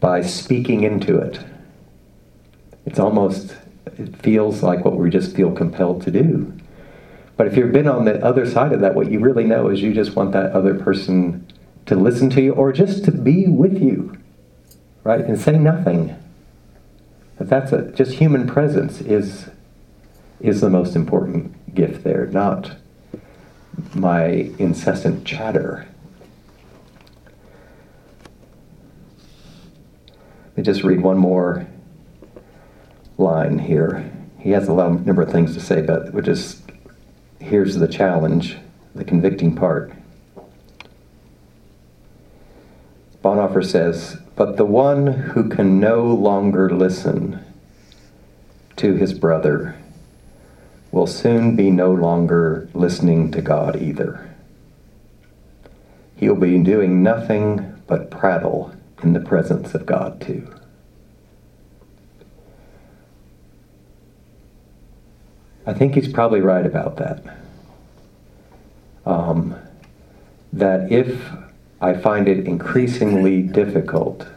by 0.00 0.22
speaking 0.22 0.84
into 0.84 1.18
it. 1.18 1.40
It's 2.86 2.98
almost 2.98 3.56
it 3.86 4.16
feels 4.18 4.62
like 4.62 4.84
what 4.84 4.96
we 4.96 5.10
just 5.10 5.34
feel 5.34 5.52
compelled 5.52 6.02
to 6.02 6.10
do. 6.10 6.52
But 7.36 7.48
if 7.48 7.56
you've 7.56 7.72
been 7.72 7.88
on 7.88 8.04
the 8.04 8.24
other 8.24 8.48
side 8.48 8.72
of 8.72 8.80
that, 8.80 8.94
what 8.94 9.10
you 9.10 9.18
really 9.18 9.44
know 9.44 9.68
is 9.68 9.82
you 9.82 9.92
just 9.92 10.14
want 10.14 10.32
that 10.32 10.52
other 10.52 10.74
person 10.74 11.46
to 11.86 11.96
listen 11.96 12.30
to 12.30 12.40
you 12.40 12.52
or 12.52 12.72
just 12.72 13.04
to 13.04 13.12
be 13.12 13.46
with 13.46 13.80
you, 13.80 14.16
right? 15.02 15.24
And 15.24 15.38
say 15.38 15.58
nothing. 15.58 16.16
But 17.36 17.48
that's 17.48 17.72
a, 17.72 17.90
just 17.92 18.12
human 18.12 18.46
presence 18.46 19.00
is 19.00 19.48
is 20.40 20.60
the 20.60 20.70
most 20.70 20.94
important 20.94 21.53
gift 21.74 22.04
there, 22.04 22.26
not 22.26 22.76
my 23.94 24.50
incessant 24.58 25.24
chatter. 25.24 25.86
Let 30.46 30.56
me 30.58 30.62
just 30.62 30.84
read 30.84 31.00
one 31.00 31.18
more 31.18 31.66
line 33.18 33.58
here. 33.58 34.10
He 34.38 34.50
has 34.50 34.68
a 34.68 34.72
lot 34.72 34.92
of 34.92 35.06
number 35.06 35.22
of 35.22 35.32
things 35.32 35.54
to 35.54 35.60
say, 35.60 35.80
but 35.80 36.12
we 36.12 36.22
just 36.22 36.62
here's 37.40 37.76
the 37.76 37.88
challenge, 37.88 38.56
the 38.94 39.04
convicting 39.04 39.54
part. 39.54 39.92
Bonhoeffer 43.22 43.64
says, 43.64 44.18
But 44.36 44.56
the 44.56 44.64
one 44.64 45.06
who 45.06 45.48
can 45.48 45.80
no 45.80 46.04
longer 46.04 46.70
listen 46.70 47.42
to 48.76 48.94
his 48.94 49.14
brother 49.14 49.76
will 50.94 51.08
soon 51.08 51.56
be 51.56 51.72
no 51.72 51.92
longer 51.92 52.68
listening 52.72 53.28
to 53.28 53.42
God 53.42 53.82
either. 53.82 54.32
He'll 56.14 56.36
be 56.36 56.56
doing 56.58 57.02
nothing 57.02 57.82
but 57.88 58.12
prattle 58.12 58.72
in 59.02 59.12
the 59.12 59.18
presence 59.18 59.74
of 59.74 59.86
God, 59.86 60.20
too. 60.20 60.54
I 65.66 65.74
think 65.74 65.96
he's 65.96 66.06
probably 66.06 66.40
right 66.40 66.64
about 66.64 66.96
that. 66.98 67.38
Um, 69.04 69.56
that 70.52 70.92
if 70.92 71.28
I 71.80 71.94
find 71.94 72.28
it 72.28 72.46
increasingly 72.46 73.42
difficult 73.42 74.28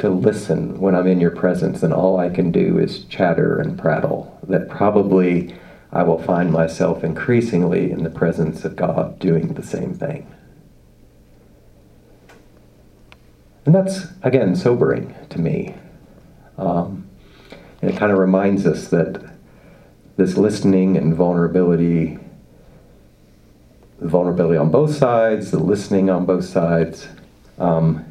to 0.00 0.10
listen 0.10 0.78
when 0.78 0.94
I'm 0.94 1.06
in 1.06 1.20
your 1.20 1.30
presence 1.30 1.82
and 1.82 1.94
all 1.94 2.18
I 2.18 2.28
can 2.28 2.52
do 2.52 2.78
is 2.78 3.04
chatter 3.04 3.58
and 3.58 3.78
prattle, 3.78 4.38
that 4.46 4.68
probably 4.68 5.54
I 5.92 6.02
will 6.02 6.22
find 6.22 6.52
myself 6.52 7.04
increasingly 7.04 7.90
in 7.90 8.02
the 8.02 8.10
presence 8.10 8.64
of 8.64 8.76
God 8.76 9.18
doing 9.18 9.54
the 9.54 9.62
same 9.62 9.94
thing. 9.94 10.32
And 13.64 13.74
that's, 13.74 14.06
again, 14.22 14.54
sobering 14.54 15.14
to 15.30 15.40
me. 15.40 15.74
Um, 16.58 17.08
and 17.82 17.90
it 17.90 17.96
kind 17.96 18.12
of 18.12 18.18
reminds 18.18 18.66
us 18.66 18.88
that 18.88 19.36
this 20.16 20.36
listening 20.36 20.96
and 20.96 21.14
vulnerability, 21.14 22.18
the 23.98 24.08
vulnerability 24.08 24.56
on 24.56 24.70
both 24.70 24.94
sides, 24.94 25.50
the 25.50 25.58
listening 25.58 26.08
on 26.08 26.24
both 26.26 26.44
sides, 26.44 27.08
um, 27.58 28.04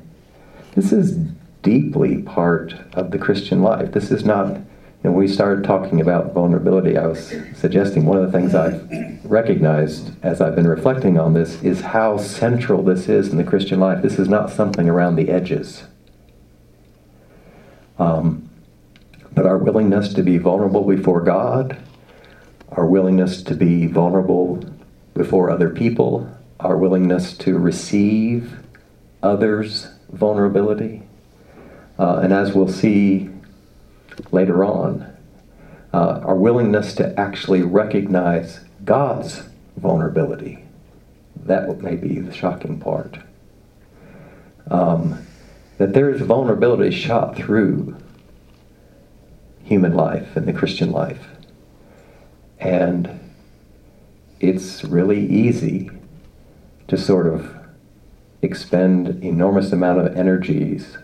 this 0.76 0.92
is 0.92 1.18
deeply 1.62 2.22
part 2.22 2.76
of 2.94 3.12
the 3.12 3.18
Christian 3.18 3.62
life. 3.62 3.92
This 3.92 4.12
is 4.12 4.24
not 4.26 4.58
and 5.06 5.14
we 5.14 5.28
started 5.28 5.64
talking 5.64 6.02
about 6.02 6.34
vulnerability, 6.34 6.98
I 6.98 7.06
was 7.06 7.32
suggesting 7.54 8.06
one 8.06 8.18
of 8.18 8.26
the 8.26 8.36
things 8.36 8.56
I've 8.56 9.24
recognized 9.24 10.12
as 10.24 10.42
I've 10.42 10.56
been 10.56 10.68
reflecting 10.68 11.20
on 11.20 11.34
this 11.34 11.62
is 11.62 11.82
how 11.82 12.18
central 12.18 12.82
this 12.82 13.08
is 13.08 13.30
in 13.30 13.38
the 13.38 13.44
Christian 13.44 13.80
life. 13.80 14.02
This 14.02 14.18
is 14.18 14.28
not 14.28 14.50
something 14.50 14.90
around 14.90 15.16
the 15.16 15.30
edges. 15.30 15.84
Um, 18.00 18.50
but 19.32 19.46
our 19.46 19.60
willingness 19.60 20.12
to 20.16 20.24
be 20.24 20.40
vulnerable 20.40 20.84
before 20.84 21.22
God, 21.22 21.78
our 22.72 22.88
willingness 22.88 23.44
to 23.44 23.54
be 23.54 23.86
vulnerable 23.86 24.68
before 25.14 25.52
other 25.52 25.70
people, 25.70 26.28
our 26.60 26.78
willingness 26.78 27.38
to 27.38 27.60
receive 27.60 28.58
others' 29.22 29.88
vulnerability. 30.10 31.04
Uh, 32.00 32.22
and 32.24 32.34
as 32.34 32.54
we'll 32.54 32.68
see 32.68 33.30
later 34.32 34.64
on, 34.66 35.12
uh, 35.94 36.22
our 36.24 36.36
willingness 36.36 36.94
to 36.96 37.18
actually 37.20 37.62
recognize 37.62 38.62
God's 38.84 39.44
vulnerability. 39.78 40.66
That 41.46 41.82
may 41.82 41.96
be 41.96 42.20
the 42.20 42.34
shocking 42.34 42.80
part. 42.80 43.20
um, 44.70 45.26
that 45.78 45.94
there 45.94 46.10
is 46.10 46.22
vulnerability 46.22 46.92
shot 46.92 47.36
through 47.36 47.98
human 49.64 49.94
life 49.94 50.36
and 50.36 50.48
the 50.48 50.54
Christian 50.54 50.92
life. 50.92 51.28
And 52.60 53.20
it's 54.40 54.84
really 54.84 55.26
easy 55.28 55.92
to 56.88 56.98
sort 56.98 57.28
of 57.28 57.56
expend 58.42 59.24
enormous 59.24 59.72
amount 59.72 60.00
of 60.00 60.16
energies 60.16 60.98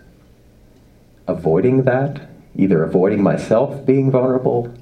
avoiding 1.26 1.84
that, 1.84 2.28
either 2.56 2.82
avoiding 2.82 3.22
myself 3.22 3.84
being 3.86 4.10
vulnerable 4.10 4.72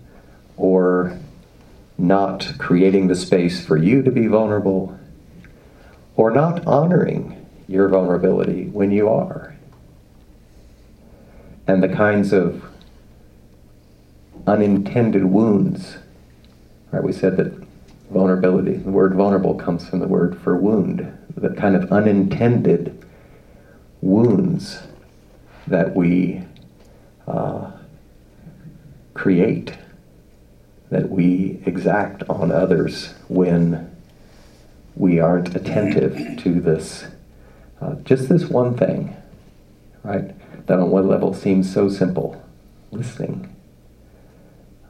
or 0.57 1.18
not 1.97 2.55
creating 2.59 3.09
the 3.09 3.14
space 3.14 3.64
for 3.64 3.77
you 3.77 4.03
to 4.03 4.11
be 4.11 4.27
vulnerable 4.27 4.99
or 6.16 6.31
not 6.31 6.66
honoring 6.66 7.47
your 7.68 7.89
vulnerability 7.89 8.66
when 8.66 8.91
you 8.91 9.09
are. 9.09 9.57
And 11.66 11.83
the 11.83 11.89
kinds 11.89 12.33
of 12.33 12.64
unintended 14.47 15.25
wounds, 15.25 15.99
right? 16.91 17.03
We 17.03 17.12
said 17.12 17.37
that 17.37 17.53
vulnerability, 18.11 18.75
the 18.75 18.91
word 18.91 19.14
vulnerable 19.14 19.55
comes 19.55 19.89
from 19.89 20.01
the 20.01 20.09
word 20.09 20.41
for 20.41 20.57
wound, 20.57 21.16
the 21.37 21.51
kind 21.51 21.77
of 21.77 21.93
unintended 21.93 23.05
wounds 24.01 24.83
that 25.66 25.95
we 25.95 26.43
uh, 27.31 27.70
create, 29.14 29.74
that 30.91 31.09
we 31.09 31.62
exact 31.64 32.22
on 32.28 32.51
others 32.51 33.14
when 33.28 33.89
we 34.97 35.20
aren't 35.20 35.55
attentive 35.55 36.37
to 36.43 36.61
this, 36.61 37.07
uh, 37.81 37.95
just 38.03 38.28
this 38.28 38.45
one 38.47 38.76
thing, 38.76 39.16
right? 40.03 40.35
That 40.66 40.78
on 40.78 40.91
one 40.91 41.07
level 41.09 41.33
seems 41.33 41.72
so 41.72 41.89
simple 41.89 42.43
listening. 42.91 43.55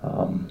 Um, 0.03 0.51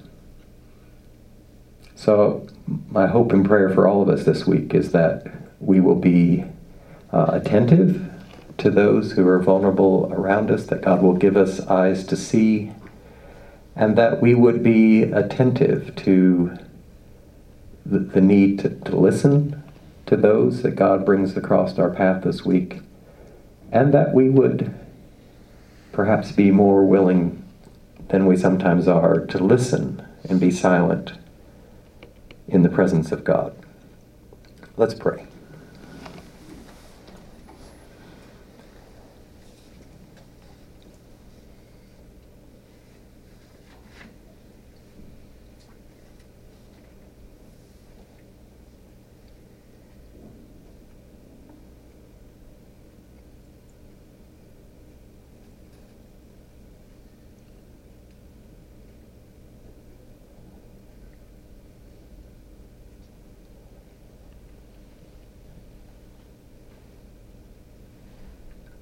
so, 1.96 2.46
my 2.88 3.06
hope 3.06 3.32
and 3.32 3.44
prayer 3.44 3.68
for 3.70 3.88
all 3.88 4.00
of 4.00 4.08
us 4.08 4.24
this 4.24 4.46
week 4.46 4.74
is 4.74 4.92
that 4.92 5.26
we 5.58 5.80
will 5.80 5.96
be 5.96 6.44
uh, 7.12 7.30
attentive 7.32 8.09
to 8.60 8.70
those 8.70 9.12
who 9.12 9.26
are 9.26 9.38
vulnerable 9.38 10.10
around 10.12 10.50
us, 10.50 10.66
that 10.66 10.82
God 10.82 11.02
will 11.02 11.14
give 11.14 11.36
us 11.36 11.60
eyes 11.60 12.04
to 12.06 12.16
see, 12.16 12.72
and 13.74 13.96
that 13.96 14.20
we 14.20 14.34
would 14.34 14.62
be 14.62 15.02
attentive 15.04 15.94
to 15.96 16.56
the, 17.84 17.98
the 17.98 18.20
need 18.20 18.58
to, 18.60 18.68
to 18.68 18.96
listen 18.96 19.62
to 20.06 20.16
those 20.16 20.62
that 20.62 20.76
God 20.76 21.04
brings 21.04 21.36
across 21.36 21.78
our 21.78 21.90
path 21.90 22.22
this 22.22 22.44
week, 22.44 22.80
and 23.72 23.94
that 23.94 24.12
we 24.12 24.28
would 24.28 24.74
perhaps 25.92 26.32
be 26.32 26.50
more 26.50 26.84
willing 26.84 27.42
than 28.08 28.26
we 28.26 28.36
sometimes 28.36 28.88
are 28.88 29.24
to 29.26 29.38
listen 29.38 30.06
and 30.28 30.38
be 30.38 30.50
silent 30.50 31.12
in 32.48 32.62
the 32.62 32.68
presence 32.68 33.12
of 33.12 33.24
God. 33.24 33.56
Let's 34.76 34.94
pray. 34.94 35.29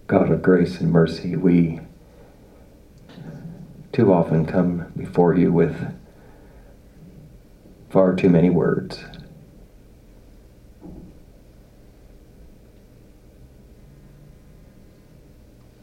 God 0.09 0.31
of 0.31 0.41
grace 0.41 0.81
and 0.81 0.91
mercy, 0.91 1.37
we 1.37 1.81
too 3.93 4.11
often 4.11 4.47
come 4.47 4.91
before 4.97 5.35
you 5.35 5.53
with 5.53 5.95
far 7.91 8.17
too 8.17 8.31
many 8.31 8.49
words. 8.49 9.05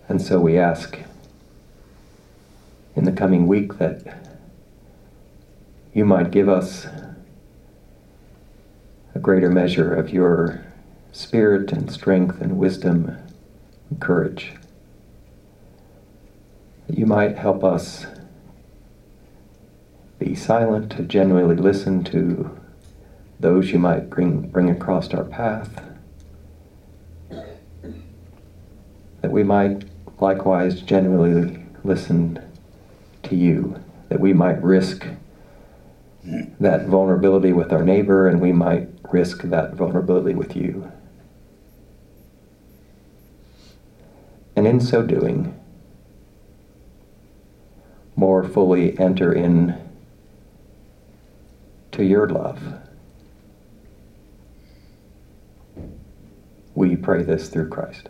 And 0.09 0.19
so 0.19 0.39
we 0.39 0.57
ask 0.57 0.97
in 2.95 3.03
the 3.03 3.11
coming 3.11 3.45
week 3.45 3.77
that 3.77 4.25
you 5.93 6.03
might 6.03 6.31
give 6.31 6.49
us 6.49 6.87
a 9.13 9.19
greater 9.19 9.51
measure 9.51 9.93
of 9.93 10.09
your 10.09 10.65
spirit 11.11 11.71
and 11.71 11.91
strength 11.91 12.41
and 12.41 12.57
wisdom 12.57 13.15
and 13.89 14.01
courage. 14.01 14.53
That 16.87 16.97
you 16.97 17.05
might 17.05 17.37
help 17.37 17.63
us 17.63 18.05
be 20.19 20.35
silent 20.35 20.91
to 20.93 21.03
genuinely 21.03 21.55
listen 21.55 22.03
to 22.05 22.57
those 23.39 23.71
you 23.71 23.79
might 23.79 24.09
bring, 24.09 24.47
bring 24.49 24.69
across 24.69 25.13
our 25.13 25.23
path. 25.23 25.83
That 29.21 29.31
we 29.31 29.43
might 29.43 29.85
likewise 30.19 30.81
genuinely 30.81 31.65
listen 31.83 32.39
to 33.23 33.35
you. 33.35 33.83
That 34.09 34.19
we 34.19 34.33
might 34.33 34.61
risk 34.63 35.05
that 36.59 36.87
vulnerability 36.87 37.53
with 37.53 37.71
our 37.71 37.83
neighbor 37.83 38.27
and 38.27 38.41
we 38.41 38.51
might 38.51 38.89
risk 39.11 39.43
that 39.43 39.73
vulnerability 39.73 40.33
with 40.33 40.55
you. 40.55 40.91
And 44.55 44.65
in 44.65 44.79
so 44.79 45.01
doing, 45.01 45.59
more 48.15 48.43
fully 48.43 48.97
enter 48.97 49.33
in 49.33 49.75
to 51.91 52.03
your 52.03 52.29
love. 52.29 52.61
We 56.73 56.95
pray 56.95 57.23
this 57.23 57.49
through 57.49 57.69
Christ. 57.69 58.09